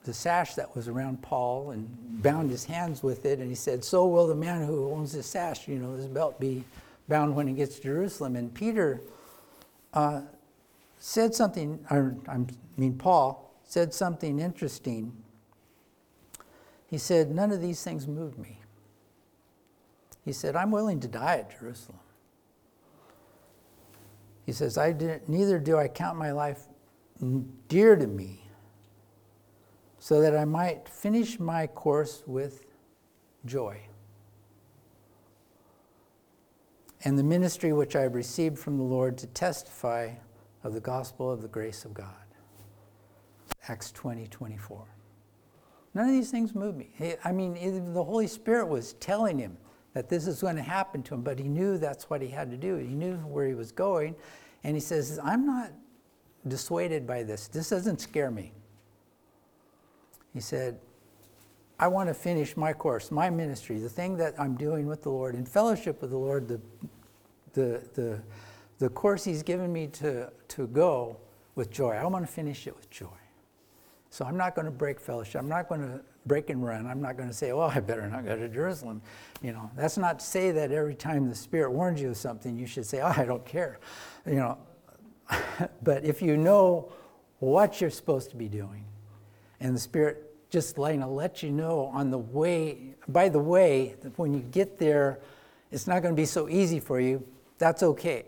the 0.05 0.13
sash 0.13 0.55
that 0.55 0.75
was 0.75 0.89
around 0.89 1.23
Paul 1.23 1.71
and 1.71 1.89
bound 2.23 2.51
his 2.51 2.65
hands 2.65 3.03
with 3.03 3.25
it, 3.25 3.39
and 3.39 3.49
he 3.49 3.55
said, 3.55 3.85
So 3.85 4.07
will 4.07 4.27
the 4.27 4.35
man 4.35 4.67
who 4.67 4.91
owns 4.91 5.13
this 5.13 5.27
sash, 5.27 5.69
you 5.69 5.79
know, 5.79 5.97
this 5.97 6.07
belt 6.07 6.41
be 6.41 6.65
bound 7.09 7.37
when 7.37 7.47
he 7.47 7.55
gets 7.55 7.77
to 7.77 7.83
Jerusalem. 7.83 8.37
And 8.37 8.53
Peter 8.53 9.01
uh, 9.93 10.23
said 10.99 11.35
something, 11.35 11.85
or 11.91 12.17
I 12.29 12.39
mean, 12.77 12.97
Paul 12.99 13.55
said 13.65 13.95
something 13.95 14.39
interesting. 14.41 15.13
He 16.87 16.99
said, 16.99 17.31
None 17.31 17.53
of 17.53 17.61
these 17.61 17.83
things 17.83 18.07
move 18.07 18.39
me. 18.39 18.59
He 20.25 20.33
said, 20.33 20.57
I'm 20.57 20.71
willing 20.71 21.01
to 21.01 21.09
die 21.09 21.39
at 21.39 21.59
Jerusalem. 21.59 21.99
He 24.53 24.55
says, 24.55 24.77
I 24.77 24.93
did, 24.93 25.27
neither 25.31 25.59
do 25.59 25.79
I 25.79 25.89
count 25.89 26.19
my 26.19 26.31
life 26.31 26.67
dear 27.69 27.97
to 27.97 28.07
me, 28.07 28.45
so 29.99 30.21
that 30.21 30.37
I 30.37 30.45
might 30.45 30.87
finish 30.87 31.41
my 31.41 31.67
course 31.67 32.23
with 32.27 32.67
joy 33.47 33.81
and 37.05 37.19
the 37.19 37.23
ministry 37.23 37.73
which 37.73 37.97
I 37.97 38.03
have 38.03 38.15
received 38.15 38.59
from 38.59 38.77
the 38.77 38.83
Lord 38.83 39.17
to 39.19 39.27
testify 39.29 40.11
of 40.65 40.75
the 40.75 40.81
gospel 40.81 41.31
of 41.31 41.41
the 41.41 41.49
grace 41.49 41.87
of 41.87 41.95
God. 41.95 42.07
Acts 43.69 43.91
20, 43.93 44.27
24. 44.27 44.85
None 45.95 46.09
of 46.11 46.13
these 46.13 46.31
things 46.31 46.55
move 46.55 46.77
me. 46.77 46.91
I 47.25 47.33
mean, 47.33 47.55
the 47.95 48.05
Holy 48.05 48.27
Spirit 48.27 48.67
was 48.67 48.93
telling 48.95 49.39
him 49.39 49.57
that 49.95 50.09
this 50.09 50.27
is 50.27 50.41
going 50.41 50.57
to 50.57 50.63
happen 50.63 51.03
to 51.03 51.15
him, 51.15 51.23
but 51.23 51.39
he 51.39 51.49
knew 51.49 51.77
that's 51.79 52.09
what 52.09 52.23
he 52.23 52.29
had 52.29 52.51
to 52.51 52.57
do. 52.57 52.77
He 52.77 52.95
knew 52.95 53.17
where 53.17 53.47
he 53.47 53.55
was 53.55 53.73
going, 53.73 54.15
and 54.65 54.77
he 54.77 54.81
says, 54.81 55.19
I'm 55.23 55.47
not 55.47 55.73
dissuaded 56.47 57.07
by 57.07 57.23
this. 57.23 57.49
This 57.49 57.71
doesn't 57.71 58.01
scare 58.01 58.31
me. 58.31 58.53
He 60.33 60.41
said, 60.41 60.79
I 61.79 61.89
want 61.89 62.09
to 62.09 62.15
finish 62.15 62.57
my 62.57 62.73
course, 62.73 63.11
my 63.11 63.29
ministry, 63.29 63.79
the 63.79 63.89
thing 63.89 64.17
that 64.19 64.35
I'm 64.39 64.55
doing 64.55 64.87
with 64.87 65.03
the 65.03 65.11
Lord, 65.11 65.35
in 65.35 65.45
fellowship 65.45 66.01
with 66.01 66.11
the 66.11 66.17
Lord, 66.17 66.49
the, 66.49 66.61
the, 67.55 67.83
the, 67.95 68.23
the 68.79 68.89
course 68.89 69.25
He's 69.25 69.43
given 69.43 69.73
me 69.73 69.89
to, 69.89 70.33
to 70.49 70.67
go 70.69 71.17
with 71.55 71.71
joy. 71.71 71.93
I 71.93 72.07
want 72.07 72.25
to 72.25 72.33
finish 72.33 72.67
it 72.67 72.77
with 72.77 72.89
joy. 72.91 73.09
So 74.11 74.25
I'm 74.25 74.37
not 74.37 74.55
going 74.55 74.67
to 74.67 74.71
break 74.71 75.01
fellowship. 75.01 75.41
I'm 75.41 75.49
not 75.49 75.69
going 75.69 75.81
to 75.81 76.01
break 76.27 76.51
and 76.51 76.65
run. 76.65 76.87
I'm 76.87 77.01
not 77.01 77.17
going 77.17 77.29
to 77.29 77.35
say, 77.35 77.51
oh, 77.53 77.61
I 77.61 77.81
better 77.81 78.09
not 78.09 78.25
go 78.25 78.37
to 78.37 78.49
Jerusalem. 78.49 79.03
You 79.43 79.53
know, 79.53 79.71
that's 79.77 79.99
not 79.99 80.21
to 80.21 80.25
say 80.25 80.51
that 80.53 80.73
every 80.73 80.95
time 80.95 81.29
the 81.29 81.35
Spirit 81.35 81.73
warns 81.73 82.01
you 82.01 82.11
of 82.11 82.17
something, 82.17 82.57
you 82.57 82.67
should 82.67 82.87
say, 82.87 83.01
oh, 83.01 83.13
I 83.17 83.25
don't 83.25 83.45
care. 83.45 83.81
You 84.27 84.37
know, 84.37 84.59
but 85.83 86.05
if 86.05 86.23
you 86.23 86.37
know 86.37 86.93
what 87.39 87.81
you're 87.81 87.91
supposed 87.91 88.31
to 88.31 88.37
be 88.37 88.49
doing, 88.49 88.85
and 89.61 89.75
the 89.75 89.81
Spirit 89.81 90.33
just 90.51 90.77
like 90.77 91.01
to 91.01 91.07
let 91.07 91.43
you 91.43 91.51
know 91.51 91.87
on 91.95 92.11
the 92.11 92.19
way, 92.19 92.95
by 93.09 93.29
the 93.29 93.39
way, 93.39 93.97
that 94.03 94.17
when 94.19 94.35
you 94.35 94.41
get 94.41 94.79
there, 94.79 95.19
it's 95.71 95.87
not 95.87 96.03
going 96.03 96.15
to 96.15 96.21
be 96.21 96.27
so 96.27 96.49
easy 96.49 96.79
for 96.79 97.01
you. 97.01 97.27
That's 97.59 97.83
okay. 97.83 98.27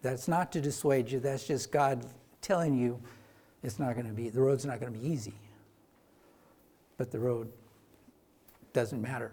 That's 0.00 0.28
not 0.28 0.50
to 0.52 0.60
dissuade 0.60 1.10
you. 1.10 1.20
That's 1.20 1.46
just 1.46 1.70
God 1.70 2.06
telling 2.40 2.76
you 2.76 3.00
it's 3.62 3.78
not 3.78 3.94
going 3.94 4.06
to 4.06 4.12
be, 4.12 4.30
the 4.30 4.40
road's 4.40 4.64
not 4.64 4.80
going 4.80 4.92
to 4.92 4.98
be 4.98 5.06
easy 5.06 5.34
but 7.02 7.10
the 7.10 7.18
road 7.18 7.50
doesn't 8.72 9.02
matter. 9.02 9.32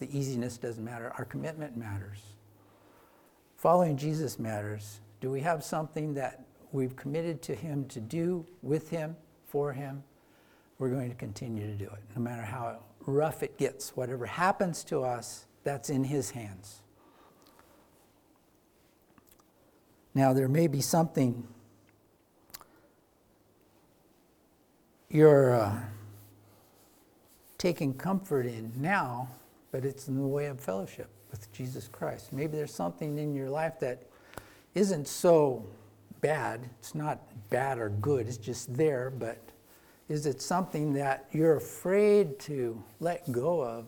The 0.00 0.18
easiness 0.18 0.58
doesn't 0.58 0.84
matter. 0.84 1.12
Our 1.16 1.24
commitment 1.24 1.76
matters. 1.76 2.18
Following 3.56 3.96
Jesus 3.96 4.36
matters. 4.36 4.98
Do 5.20 5.30
we 5.30 5.42
have 5.42 5.62
something 5.62 6.14
that 6.14 6.44
we've 6.72 6.96
committed 6.96 7.40
to 7.42 7.54
Him 7.54 7.84
to 7.84 8.00
do 8.00 8.44
with 8.62 8.90
Him, 8.90 9.14
for 9.46 9.72
Him? 9.72 10.02
We're 10.80 10.88
going 10.88 11.08
to 11.08 11.14
continue 11.14 11.68
to 11.68 11.74
do 11.74 11.84
it, 11.84 12.02
no 12.16 12.20
matter 12.20 12.42
how 12.42 12.80
rough 13.06 13.44
it 13.44 13.56
gets. 13.58 13.96
Whatever 13.96 14.26
happens 14.26 14.82
to 14.86 15.04
us, 15.04 15.46
that's 15.62 15.88
in 15.88 16.02
His 16.02 16.32
hands. 16.32 16.82
Now, 20.16 20.32
there 20.32 20.48
may 20.48 20.66
be 20.66 20.80
something 20.80 21.46
your. 25.08 25.54
Uh, 25.54 25.80
taking 27.62 27.94
comfort 27.94 28.44
in 28.44 28.72
now, 28.74 29.28
but 29.70 29.84
it's 29.84 30.08
in 30.08 30.16
the 30.16 30.26
way 30.26 30.46
of 30.46 30.58
fellowship 30.58 31.08
with 31.30 31.50
Jesus 31.52 31.86
Christ. 31.86 32.32
Maybe 32.32 32.56
there's 32.56 32.74
something 32.74 33.18
in 33.18 33.36
your 33.36 33.48
life 33.48 33.78
that 33.78 34.02
isn't 34.74 35.06
so 35.06 35.64
bad. 36.20 36.68
It's 36.80 36.96
not 36.96 37.20
bad 37.50 37.78
or 37.78 37.90
good, 37.90 38.26
it's 38.26 38.36
just 38.36 38.76
there, 38.76 39.12
but 39.16 39.38
is 40.08 40.26
it 40.26 40.42
something 40.42 40.92
that 40.94 41.28
you're 41.30 41.54
afraid 41.54 42.40
to 42.40 42.82
let 42.98 43.30
go 43.30 43.62
of? 43.62 43.86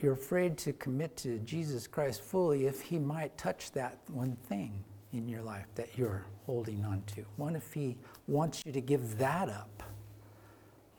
You're 0.00 0.14
afraid 0.14 0.58
to 0.58 0.72
commit 0.72 1.16
to 1.18 1.38
Jesus 1.38 1.86
Christ 1.86 2.22
fully 2.24 2.66
if 2.66 2.80
He 2.80 2.98
might 2.98 3.38
touch 3.38 3.70
that 3.70 3.98
one 4.08 4.36
thing 4.48 4.82
in 5.12 5.28
your 5.28 5.42
life 5.42 5.66
that 5.76 5.96
you're 5.96 6.26
holding 6.44 6.84
on 6.84 7.04
to. 7.14 7.24
What 7.36 7.54
if 7.54 7.72
He 7.72 7.96
wants 8.26 8.64
you 8.66 8.72
to 8.72 8.80
give 8.80 9.16
that 9.18 9.48
up? 9.48 9.84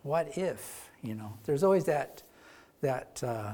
What 0.04 0.38
if, 0.38 0.90
you 1.02 1.16
know, 1.16 1.34
there's 1.46 1.64
always 1.64 1.86
that, 1.86 2.24
that 2.82 3.22
uh, 3.24 3.54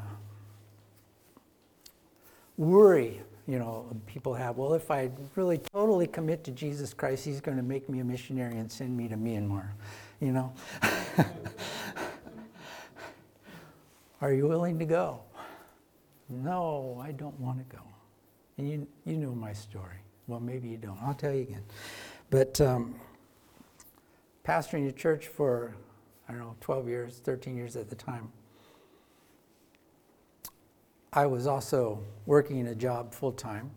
worry 2.58 3.22
you 3.50 3.58
know, 3.58 3.88
people 4.06 4.36
have, 4.36 4.58
well, 4.58 4.76
if 4.76 4.92
I 4.92 5.10
really 5.36 5.58
totally 5.58 6.06
commit 6.06 6.44
to 6.44 6.52
Jesus 6.52 6.94
Christ, 6.94 7.26
he's 7.26 7.42
going 7.42 7.58
to 7.58 7.64
make 7.64 7.90
me 7.90 8.00
a 8.00 8.04
missionary 8.04 8.60
and 8.60 8.72
send 8.72 8.96
me 8.96 9.08
to 9.08 9.16
Myanmar, 9.16 9.70
you 10.22 10.32
know? 10.32 10.54
Are 14.22 14.32
you 14.32 14.48
willing 14.48 14.78
to 14.78 14.86
go? 14.86 15.22
No, 16.30 17.02
I 17.04 17.12
don't 17.12 17.40
want 17.40 17.58
to 17.58 17.76
go. 17.76 17.82
And 18.60 18.70
you, 18.70 18.88
you 19.04 19.18
know 19.18 19.34
my 19.34 19.54
story. 19.54 19.98
Well, 20.28 20.40
maybe 20.40 20.68
you 20.68 20.78
don't. 20.78 21.00
I'll 21.02 21.16
tell 21.16 21.34
you 21.34 21.42
again. 21.42 21.64
But 22.30 22.62
um, 22.62 22.94
pastoring 24.46 24.88
a 24.88 24.92
church 24.92 25.26
for, 25.26 25.74
I 26.30 26.34
don't 26.34 26.42
know, 26.42 26.56
12 26.62 26.88
years, 26.88 27.22
13 27.24 27.58
years 27.58 27.76
at 27.76 27.90
the 27.90 27.96
time, 27.96 28.32
I 31.12 31.26
was 31.26 31.48
also 31.48 32.04
working 32.28 32.68
a 32.68 32.76
job 32.76 33.16
full 33.16 33.32
time 33.32 33.72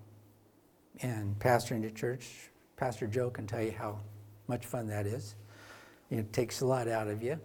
and 1.00 1.38
pastoring 1.38 1.80
the 1.80 1.90
church. 1.90 2.50
Pastor 2.76 3.06
Joe 3.06 3.30
can 3.30 3.46
tell 3.46 3.62
you 3.62 3.72
how 3.72 4.00
much 4.48 4.66
fun 4.66 4.86
that 4.88 5.06
is. 5.06 5.34
It 6.10 6.30
takes 6.34 6.60
a 6.60 6.66
lot 6.66 6.88
out 6.88 7.08
of 7.08 7.22
you. 7.22 7.40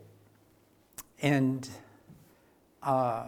And 1.21 1.69
uh, 2.83 3.27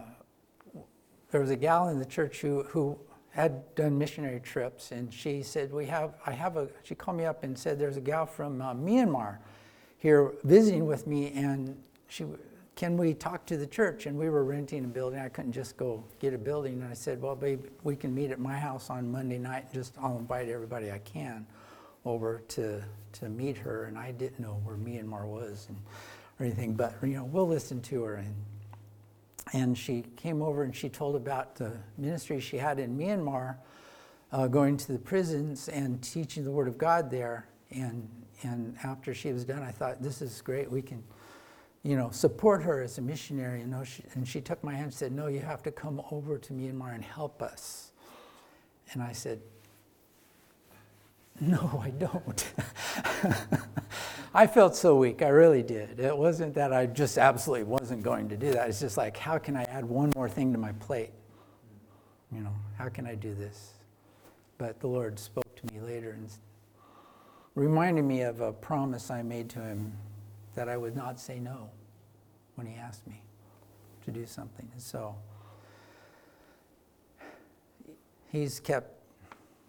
there 1.30 1.40
was 1.40 1.48
a 1.48 1.56
gal 1.56 1.88
in 1.88 1.98
the 1.98 2.04
church 2.04 2.42
who, 2.42 2.64
who 2.64 2.98
had 3.30 3.74
done 3.74 3.96
missionary 3.96 4.40
trips, 4.40 4.92
and 4.92 5.12
she 5.12 5.42
said, 5.42 5.72
"We 5.72 5.86
have, 5.86 6.14
I 6.26 6.32
have 6.32 6.56
a." 6.56 6.68
She 6.82 6.94
called 6.94 7.16
me 7.16 7.24
up 7.24 7.42
and 7.42 7.56
said, 7.56 7.78
"There's 7.78 7.96
a 7.96 8.00
gal 8.00 8.26
from 8.26 8.60
uh, 8.60 8.74
Myanmar 8.74 9.38
here 10.00 10.32
visiting 10.42 10.86
with 10.86 11.06
me, 11.06 11.32
and 11.32 11.80
she 12.08 12.26
can 12.80 12.96
we 12.96 13.12
talk 13.12 13.44
to 13.44 13.58
the 13.58 13.66
church? 13.66 14.06
And 14.06 14.18
we 14.18 14.30
were 14.30 14.42
renting 14.42 14.86
a 14.86 14.88
building. 14.88 15.18
I 15.18 15.28
couldn't 15.28 15.52
just 15.52 15.76
go 15.76 16.02
get 16.18 16.32
a 16.32 16.38
building. 16.38 16.80
And 16.80 16.90
I 16.90 16.94
said, 16.94 17.20
well, 17.20 17.36
babe, 17.36 17.66
we 17.84 17.94
can 17.94 18.14
meet 18.14 18.30
at 18.30 18.40
my 18.40 18.56
house 18.56 18.88
on 18.88 19.12
Monday 19.12 19.36
night. 19.36 19.64
And 19.66 19.74
just 19.74 19.96
I'll 20.00 20.16
invite 20.16 20.48
everybody 20.48 20.90
I 20.90 20.98
can 21.00 21.46
over 22.06 22.42
to 22.48 22.82
to 23.12 23.28
meet 23.28 23.58
her. 23.58 23.84
And 23.84 23.98
I 23.98 24.12
didn't 24.12 24.40
know 24.40 24.60
where 24.64 24.76
Myanmar 24.76 25.26
was 25.26 25.66
and, 25.68 25.76
or 26.38 26.46
anything, 26.46 26.74
but 26.74 26.94
you 27.02 27.08
know, 27.08 27.24
we'll 27.24 27.48
listen 27.48 27.82
to 27.82 28.02
her. 28.04 28.14
And 28.14 28.34
and 29.52 29.76
she 29.76 30.04
came 30.16 30.40
over 30.40 30.62
and 30.62 30.74
she 30.74 30.88
told 30.88 31.16
about 31.16 31.56
the 31.56 31.72
ministry 31.98 32.40
she 32.40 32.56
had 32.56 32.78
in 32.78 32.96
Myanmar, 32.96 33.56
uh, 34.32 34.46
going 34.46 34.78
to 34.78 34.92
the 34.92 34.98
prisons 34.98 35.68
and 35.68 36.00
teaching 36.02 36.44
the 36.44 36.50
Word 36.50 36.68
of 36.68 36.78
God 36.78 37.10
there. 37.10 37.46
And 37.70 38.08
and 38.42 38.76
after 38.82 39.14
she 39.14 39.32
was 39.32 39.44
done, 39.44 39.62
I 39.62 39.70
thought, 39.70 40.02
this 40.02 40.22
is 40.22 40.40
great. 40.42 40.70
We 40.70 40.82
can 40.82 41.02
you 41.82 41.96
know, 41.96 42.10
support 42.10 42.62
her 42.62 42.82
as 42.82 42.98
a 42.98 43.02
missionary. 43.02 43.60
You 43.60 43.66
know, 43.66 43.84
she, 43.84 44.02
and 44.14 44.26
she 44.26 44.40
took 44.40 44.62
my 44.62 44.72
hand 44.72 44.84
and 44.84 44.94
said, 44.94 45.12
No, 45.12 45.28
you 45.28 45.40
have 45.40 45.62
to 45.62 45.70
come 45.70 46.02
over 46.10 46.38
to 46.38 46.52
Myanmar 46.52 46.94
and 46.94 47.02
help 47.02 47.42
us. 47.42 47.92
And 48.92 49.02
I 49.02 49.12
said, 49.12 49.40
No, 51.40 51.80
I 51.82 51.90
don't. 51.90 52.52
I 54.34 54.46
felt 54.46 54.76
so 54.76 54.96
weak. 54.96 55.22
I 55.22 55.28
really 55.28 55.62
did. 55.62 55.98
It 55.98 56.16
wasn't 56.16 56.54
that 56.54 56.72
I 56.72 56.86
just 56.86 57.18
absolutely 57.18 57.64
wasn't 57.64 58.02
going 58.02 58.28
to 58.28 58.36
do 58.36 58.52
that. 58.52 58.68
It's 58.68 58.78
just 58.78 58.96
like, 58.96 59.16
how 59.16 59.38
can 59.38 59.56
I 59.56 59.64
add 59.64 59.84
one 59.84 60.12
more 60.14 60.28
thing 60.28 60.52
to 60.52 60.58
my 60.58 60.70
plate? 60.72 61.10
You 62.30 62.42
know, 62.42 62.54
how 62.78 62.88
can 62.90 63.06
I 63.06 63.16
do 63.16 63.34
this? 63.34 63.72
But 64.56 64.78
the 64.78 64.86
Lord 64.86 65.18
spoke 65.18 65.56
to 65.56 65.74
me 65.74 65.80
later 65.80 66.12
and 66.12 66.30
reminded 67.60 68.06
me 68.06 68.22
of 68.22 68.40
a 68.40 68.54
promise 68.54 69.10
I 69.10 69.20
made 69.20 69.50
to 69.50 69.60
him 69.60 69.92
that 70.54 70.66
I 70.66 70.78
would 70.78 70.96
not 70.96 71.20
say 71.20 71.38
no 71.38 71.68
when 72.54 72.66
he 72.66 72.74
asked 72.76 73.06
me 73.06 73.20
to 74.06 74.10
do 74.10 74.24
something. 74.24 74.66
And 74.72 74.80
so 74.80 75.14
he's 78.32 78.60
kept, 78.60 78.94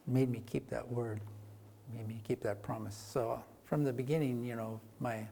made 0.07 0.29
me 0.29 0.41
keep 0.45 0.69
that 0.69 0.89
word, 0.89 1.19
made 1.93 2.07
me 2.07 2.21
keep 2.25 2.41
that 2.43 2.63
promise. 2.63 2.95
So 2.95 3.43
from 3.65 3.83
the 3.83 3.91
beginning, 3.91 4.45
you 4.45 4.55
know, 4.55 4.79
my 5.01 5.27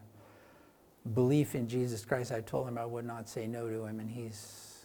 belief 1.14 1.54
in 1.54 1.66
Jesus 1.66 2.04
Christ, 2.04 2.30
I 2.30 2.42
told 2.42 2.68
him 2.68 2.76
I 2.76 2.84
would 2.84 3.06
not 3.06 3.26
say 3.26 3.46
no 3.46 3.70
to 3.70 3.86
him, 3.86 4.00
and 4.00 4.10
he's 4.10 4.84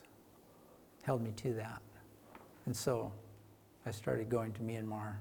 held 1.04 1.22
me 1.22 1.34
to 1.36 1.54
that. 1.56 1.82
And 2.68 2.76
so 2.76 3.12
I 3.86 3.92
started 3.92 4.30
going 4.30 4.54
to 4.54 4.62
Myanmar, 4.62 5.16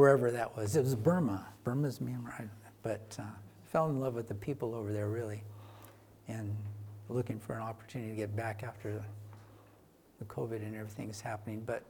wherever 0.00 0.30
that 0.30 0.56
was. 0.56 0.76
It 0.76 0.82
was 0.82 0.94
Burma. 0.94 1.46
Burma's 1.62 1.98
Myanmar. 1.98 2.48
But 2.82 3.14
uh, 3.18 3.24
fell 3.66 3.90
in 3.90 4.00
love 4.00 4.14
with 4.14 4.28
the 4.28 4.34
people 4.34 4.74
over 4.74 4.94
there, 4.94 5.08
really, 5.08 5.42
and 6.26 6.56
looking 7.10 7.38
for 7.38 7.54
an 7.54 7.60
opportunity 7.60 8.12
to 8.12 8.16
get 8.16 8.34
back 8.34 8.62
after 8.62 9.04
the 10.18 10.24
COVID 10.24 10.62
and 10.62 10.74
everything 10.74 11.10
is 11.10 11.20
happening. 11.20 11.62
But, 11.66 11.82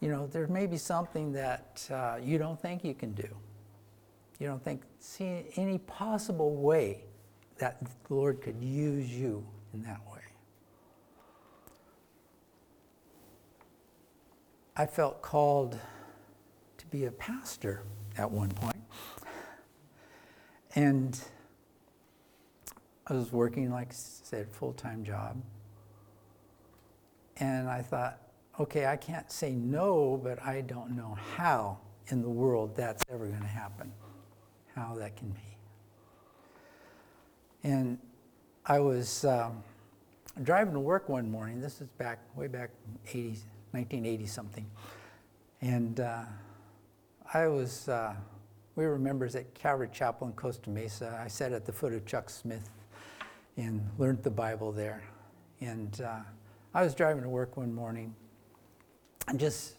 you 0.00 0.08
know, 0.08 0.26
there 0.28 0.46
may 0.46 0.66
be 0.66 0.78
something 0.78 1.30
that 1.32 1.86
uh, 1.92 2.16
you 2.22 2.38
don't 2.38 2.58
think 2.58 2.84
you 2.84 2.94
can 2.94 3.12
do. 3.12 3.28
You 4.38 4.46
don't 4.46 4.64
think, 4.64 4.80
see 4.98 5.44
any 5.56 5.76
possible 5.76 6.56
way 6.56 7.04
that 7.58 7.84
the 7.84 8.14
Lord 8.14 8.40
could 8.40 8.62
use 8.62 9.10
you 9.10 9.46
in 9.74 9.82
that 9.82 10.00
way. 10.10 10.22
I 14.74 14.86
felt 14.86 15.20
called 15.20 15.78
be 16.92 17.06
a 17.06 17.10
pastor 17.10 17.82
at 18.18 18.30
one 18.30 18.50
point. 18.50 18.76
And 20.74 21.18
I 23.06 23.14
was 23.14 23.32
working, 23.32 23.72
like 23.72 23.88
I 23.88 23.94
said, 23.94 24.48
full 24.52 24.74
time 24.74 25.02
job. 25.02 25.42
And 27.38 27.68
I 27.68 27.80
thought, 27.80 28.20
okay, 28.60 28.86
I 28.86 28.96
can't 28.96 29.32
say 29.32 29.52
no, 29.52 30.20
but 30.22 30.40
I 30.44 30.60
don't 30.60 30.94
know 30.94 31.16
how 31.36 31.78
in 32.08 32.20
the 32.20 32.28
world 32.28 32.76
that's 32.76 33.02
ever 33.10 33.26
going 33.26 33.40
to 33.40 33.46
happen, 33.46 33.90
how 34.74 34.94
that 34.98 35.16
can 35.16 35.30
be. 35.30 35.40
And 37.64 37.98
I 38.66 38.80
was 38.80 39.24
um, 39.24 39.62
driving 40.42 40.74
to 40.74 40.80
work 40.80 41.08
one 41.08 41.30
morning. 41.30 41.60
This 41.60 41.80
is 41.80 41.88
back, 41.98 42.18
way 42.36 42.48
back 42.48 42.70
80, 43.08 43.38
1980 43.70 44.26
something. 44.26 44.66
And 45.62 46.00
uh, 46.00 46.24
I 47.34 47.46
was. 47.46 47.88
Uh, 47.88 48.14
we 48.76 48.86
were 48.86 48.98
members 48.98 49.36
at 49.36 49.54
Calvary 49.54 49.88
Chapel 49.90 50.26
in 50.26 50.34
Costa 50.34 50.68
Mesa. 50.68 51.18
I 51.22 51.28
sat 51.28 51.52
at 51.52 51.64
the 51.64 51.72
foot 51.72 51.92
of 51.94 52.04
Chuck 52.04 52.28
Smith 52.28 52.68
and 53.56 53.86
learned 53.98 54.22
the 54.22 54.30
Bible 54.30 54.70
there. 54.70 55.02
And 55.60 55.98
uh, 56.02 56.20
I 56.74 56.82
was 56.82 56.94
driving 56.94 57.22
to 57.22 57.28
work 57.28 57.56
one 57.56 57.72
morning, 57.72 58.14
and 59.28 59.38
just, 59.38 59.76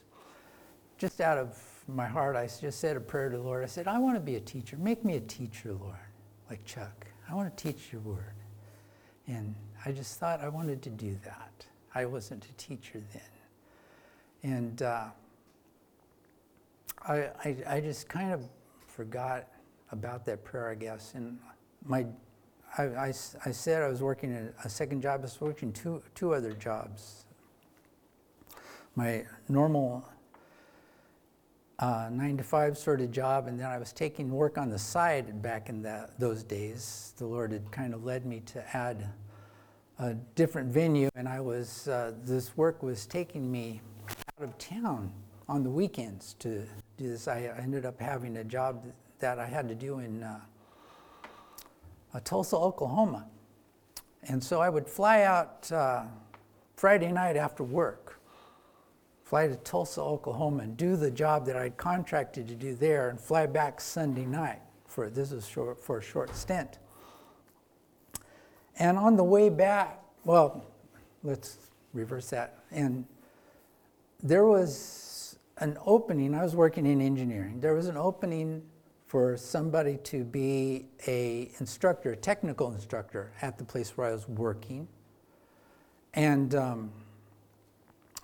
just 0.98 1.22
out 1.22 1.38
of 1.38 1.60
my 1.88 2.08
heart, 2.08 2.36
I 2.36 2.48
just 2.48 2.80
said 2.80 2.98
a 2.98 3.00
prayer 3.00 3.30
to 3.30 3.38
the 3.38 3.44
Lord. 3.44 3.64
I 3.64 3.68
said, 3.68 3.88
I 3.88 4.00
want 4.00 4.16
to 4.16 4.22
be 4.22 4.36
a 4.36 4.40
teacher. 4.40 4.78
Make 4.78 5.04
me 5.04 5.18
a 5.18 5.22
teacher, 5.22 5.74
Lord, 5.74 5.96
like 6.50 6.64
Chuck. 6.66 7.06
I 7.30 7.36
want 7.36 7.56
to 7.56 7.64
teach 7.72 7.92
your 7.92 8.02
word. 8.02 8.34
And 9.28 9.54
I 9.86 9.92
just 9.92 10.20
thought 10.20 10.42
I 10.42 10.50
wanted 10.50 10.82
to 10.84 10.90
do 10.90 11.18
that. 11.24 11.66
I 11.94 12.06
wasn't 12.06 12.46
a 12.46 12.54
teacher 12.54 13.02
then. 13.12 14.52
And 14.52 14.82
uh, 14.82 15.06
I, 17.08 17.30
I, 17.44 17.58
I 17.68 17.80
just 17.82 18.08
kind 18.08 18.32
of 18.32 18.48
forgot 18.88 19.48
about 19.92 20.26
that 20.26 20.44
prayer, 20.44 20.70
I 20.70 20.76
guess. 20.76 21.14
And 21.16 21.38
my, 21.86 22.06
I, 22.78 22.84
I, 22.84 23.08
I 23.08 23.52
said 23.52 23.82
I 23.82 23.88
was 23.88 24.02
working 24.02 24.50
a, 24.64 24.70
second 24.70 25.02
job. 25.02 25.20
I 25.20 25.24
was 25.24 25.40
working 25.42 25.74
two, 25.74 26.02
two 26.16 26.34
other 26.34 26.54
jobs. 26.54 27.26
My 28.96 29.26
normal 29.50 30.08
uh, 31.80 32.10
nine 32.12 32.38
to 32.38 32.44
five 32.44 32.78
sort 32.78 33.02
of 33.02 33.12
job, 33.12 33.48
and 33.48 33.60
then 33.60 33.68
I 33.68 33.78
was 33.78 33.92
taking 33.92 34.32
work 34.32 34.58
on 34.58 34.70
the 34.70 34.80
side 34.80 35.42
back 35.42 35.70
in 35.70 35.82
that, 35.82 36.20
those 36.20 36.44
days. 36.44 37.14
The 37.18 37.26
Lord 37.26 37.52
had 37.52 37.70
kind 37.72 37.94
of 37.94 38.06
led 38.06 38.26
me 38.26 38.40
to 38.42 38.78
add 38.78 39.10
a 40.00 40.14
different 40.14 40.72
venue, 40.72 41.10
and 41.16 41.28
I 41.28 41.42
was 41.42 41.88
uh, 41.88 42.14
this 42.24 42.56
work 42.56 42.82
was 42.84 43.06
taking 43.06 43.52
me 43.52 43.82
out 44.10 44.46
of 44.46 44.58
town 44.58 45.12
on 45.50 45.64
the 45.64 45.70
weekends 45.70 46.36
to 46.36 46.66
do 47.04 47.10
this, 47.10 47.28
I 47.28 47.52
ended 47.60 47.86
up 47.86 48.00
having 48.00 48.38
a 48.38 48.44
job 48.44 48.86
that 49.20 49.38
I 49.38 49.46
had 49.46 49.68
to 49.68 49.76
do 49.76 50.00
in 50.00 50.24
uh, 50.24 50.40
uh, 52.14 52.20
Tulsa, 52.24 52.56
Oklahoma. 52.56 53.28
And 54.24 54.42
so 54.42 54.62
I 54.62 54.70
would 54.70 54.88
fly 54.88 55.24
out 55.24 55.70
uh, 55.72 56.04
Friday 56.78 57.12
night 57.12 57.36
after 57.36 57.64
work, 57.64 58.22
fly 59.26 59.48
to 59.48 59.56
Tulsa, 59.58 60.02
Oklahoma, 60.02 60.64
and 60.64 60.78
do 60.78 60.96
the 60.96 61.12
job 61.12 61.46
that 61.48 61.58
I'd 61.58 61.76
contracted 61.76 62.48
to 62.48 62.56
do 62.56 62.74
there, 62.74 63.10
and 63.10 63.20
fly 63.20 63.48
back 63.48 63.82
Sunday 63.82 64.26
night. 64.26 64.62
For 64.88 65.10
this 65.10 65.32
was 65.32 65.46
short, 65.46 65.84
for 65.84 65.98
a 65.98 66.02
short 66.02 66.34
stint. 66.36 66.80
And 68.80 68.98
on 68.98 69.18
the 69.18 69.24
way 69.24 69.50
back, 69.50 70.00
well, 70.24 70.66
let's 71.22 71.58
reverse 71.94 72.30
that. 72.30 72.60
And 72.72 73.06
there 74.22 74.46
was 74.46 75.03
an 75.58 75.78
opening. 75.86 76.34
I 76.34 76.44
was 76.44 76.56
working 76.56 76.86
in 76.86 77.02
engineering. 77.02 77.60
There 77.60 77.74
was 77.74 77.88
an 77.88 77.98
opening 77.98 78.64
for 79.06 79.38
somebody 79.38 79.98
to 79.98 80.24
be 80.24 80.88
a 81.08 81.52
instructor, 81.60 82.14
a 82.14 82.16
technical 82.16 82.72
instructor 82.72 83.32
at 83.42 83.58
the 83.58 83.64
place 83.64 83.96
where 83.96 84.08
I 84.08 84.12
was 84.12 84.28
working. 84.28 84.88
And 86.16 86.56
um, 86.56 86.92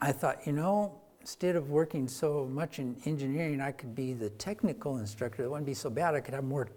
I 0.01 0.11
thought, 0.11 0.47
you 0.47 0.53
know, 0.53 0.99
instead 1.21 1.55
of 1.55 1.69
working 1.69 2.07
so 2.07 2.49
much 2.51 2.79
in 2.79 2.95
engineering, 3.05 3.61
I 3.61 3.71
could 3.71 3.93
be 3.93 4.13
the 4.13 4.31
technical 4.31 4.97
instructor. 4.97 5.43
It 5.43 5.49
wouldn't 5.49 5.67
be 5.67 5.75
so 5.75 5.91
bad. 5.91 6.15
I 6.15 6.21
could 6.21 6.33
have 6.33 6.43
more, 6.43 6.69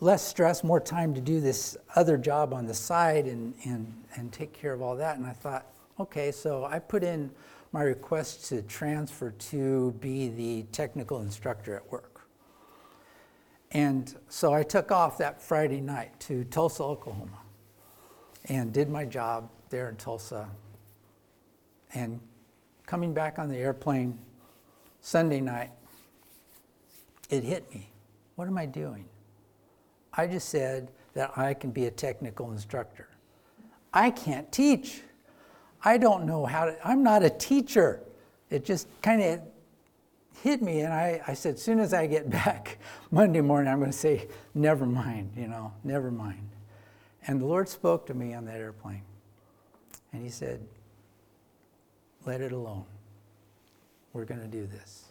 less 0.00 0.24
stress, 0.24 0.62
more 0.62 0.80
time 0.80 1.14
to 1.14 1.20
do 1.20 1.40
this 1.40 1.76
other 1.96 2.16
job 2.16 2.54
on 2.54 2.66
the 2.66 2.74
side 2.74 3.26
and, 3.26 3.54
and, 3.64 3.92
and 4.14 4.32
take 4.32 4.52
care 4.52 4.72
of 4.72 4.82
all 4.82 4.94
that. 4.96 5.16
And 5.16 5.26
I 5.26 5.32
thought, 5.32 5.66
okay, 5.98 6.30
so 6.30 6.64
I 6.64 6.78
put 6.78 7.02
in 7.02 7.30
my 7.74 7.82
request 7.82 8.44
to 8.44 8.62
transfer 8.62 9.32
to 9.32 9.90
be 10.00 10.28
the 10.28 10.62
technical 10.70 11.22
instructor 11.22 11.74
at 11.74 11.90
work. 11.90 12.20
And 13.72 14.14
so 14.28 14.54
I 14.54 14.62
took 14.62 14.92
off 14.92 15.18
that 15.18 15.42
Friday 15.42 15.80
night 15.80 16.20
to 16.20 16.44
Tulsa, 16.44 16.84
Oklahoma, 16.84 17.40
and 18.44 18.72
did 18.72 18.88
my 18.88 19.04
job 19.04 19.50
there 19.70 19.88
in 19.88 19.96
Tulsa. 19.96 20.48
And 21.94 22.20
coming 22.86 23.12
back 23.12 23.40
on 23.40 23.48
the 23.48 23.56
airplane 23.56 24.20
Sunday 25.00 25.40
night, 25.40 25.72
it 27.28 27.42
hit 27.42 27.68
me. 27.74 27.90
What 28.36 28.46
am 28.46 28.56
I 28.56 28.66
doing? 28.66 29.04
I 30.12 30.28
just 30.28 30.48
said 30.48 30.92
that 31.14 31.36
I 31.36 31.54
can 31.54 31.72
be 31.72 31.86
a 31.86 31.90
technical 31.90 32.52
instructor. 32.52 33.08
I 33.92 34.10
can't 34.10 34.52
teach. 34.52 35.02
I 35.84 35.98
don't 35.98 36.24
know 36.24 36.46
how 36.46 36.64
to, 36.64 36.88
I'm 36.88 37.02
not 37.02 37.22
a 37.22 37.30
teacher. 37.30 38.00
It 38.50 38.64
just 38.64 38.88
kind 39.02 39.22
of 39.22 39.40
hit 40.42 40.62
me, 40.62 40.80
and 40.80 40.92
I, 40.92 41.20
I 41.26 41.34
said, 41.34 41.54
as 41.54 41.62
soon 41.62 41.78
as 41.78 41.92
I 41.92 42.06
get 42.06 42.30
back 42.44 42.78
Monday 43.10 43.40
morning, 43.40 43.70
I'm 43.72 43.78
going 43.78 43.90
to 43.90 43.96
say, 43.96 44.28
never 44.54 44.86
mind, 44.86 45.32
you 45.36 45.46
know, 45.46 45.72
never 45.84 46.10
mind. 46.10 46.48
And 47.26 47.40
the 47.40 47.46
Lord 47.46 47.68
spoke 47.68 48.06
to 48.06 48.14
me 48.14 48.34
on 48.34 48.44
that 48.46 48.56
airplane, 48.56 49.02
and 50.12 50.22
He 50.22 50.30
said, 50.30 50.60
let 52.24 52.40
it 52.40 52.52
alone. 52.52 52.84
We're 54.12 54.24
going 54.24 54.40
to 54.40 54.46
do 54.46 54.66
this. 54.66 55.04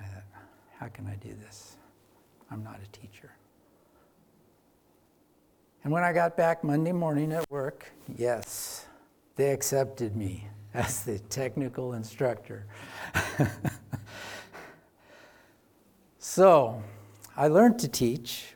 I 0.00 0.04
thought, 0.04 0.24
how 0.78 0.88
can 0.88 1.06
I 1.06 1.14
do 1.16 1.34
this? 1.44 1.76
I'm 2.50 2.64
not 2.64 2.80
a 2.82 2.98
teacher. 2.98 3.30
And 5.84 5.92
when 5.92 6.04
I 6.04 6.12
got 6.12 6.36
back 6.36 6.62
Monday 6.62 6.92
morning 6.92 7.32
at 7.32 7.50
work, 7.50 7.90
yes, 8.16 8.86
they 9.34 9.50
accepted 9.50 10.14
me 10.14 10.46
as 10.74 11.02
the 11.02 11.18
technical 11.18 11.94
instructor. 11.94 12.66
so 16.18 16.82
I 17.36 17.48
learned 17.48 17.78
to 17.80 17.88
teach, 17.88 18.54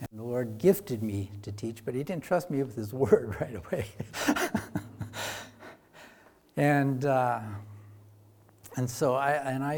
and 0.00 0.08
the 0.18 0.22
Lord 0.22 0.56
gifted 0.56 1.02
me 1.02 1.30
to 1.42 1.52
teach, 1.52 1.84
but 1.84 1.94
He 1.94 2.02
didn't 2.02 2.24
trust 2.24 2.50
me 2.50 2.62
with 2.62 2.74
His 2.74 2.94
word 2.94 3.36
right 3.40 3.56
away. 3.56 3.86
and 6.56 7.04
uh, 7.04 7.40
and 8.76 8.88
so 8.88 9.14
I 9.14 9.32
and 9.32 9.62
I 9.62 9.72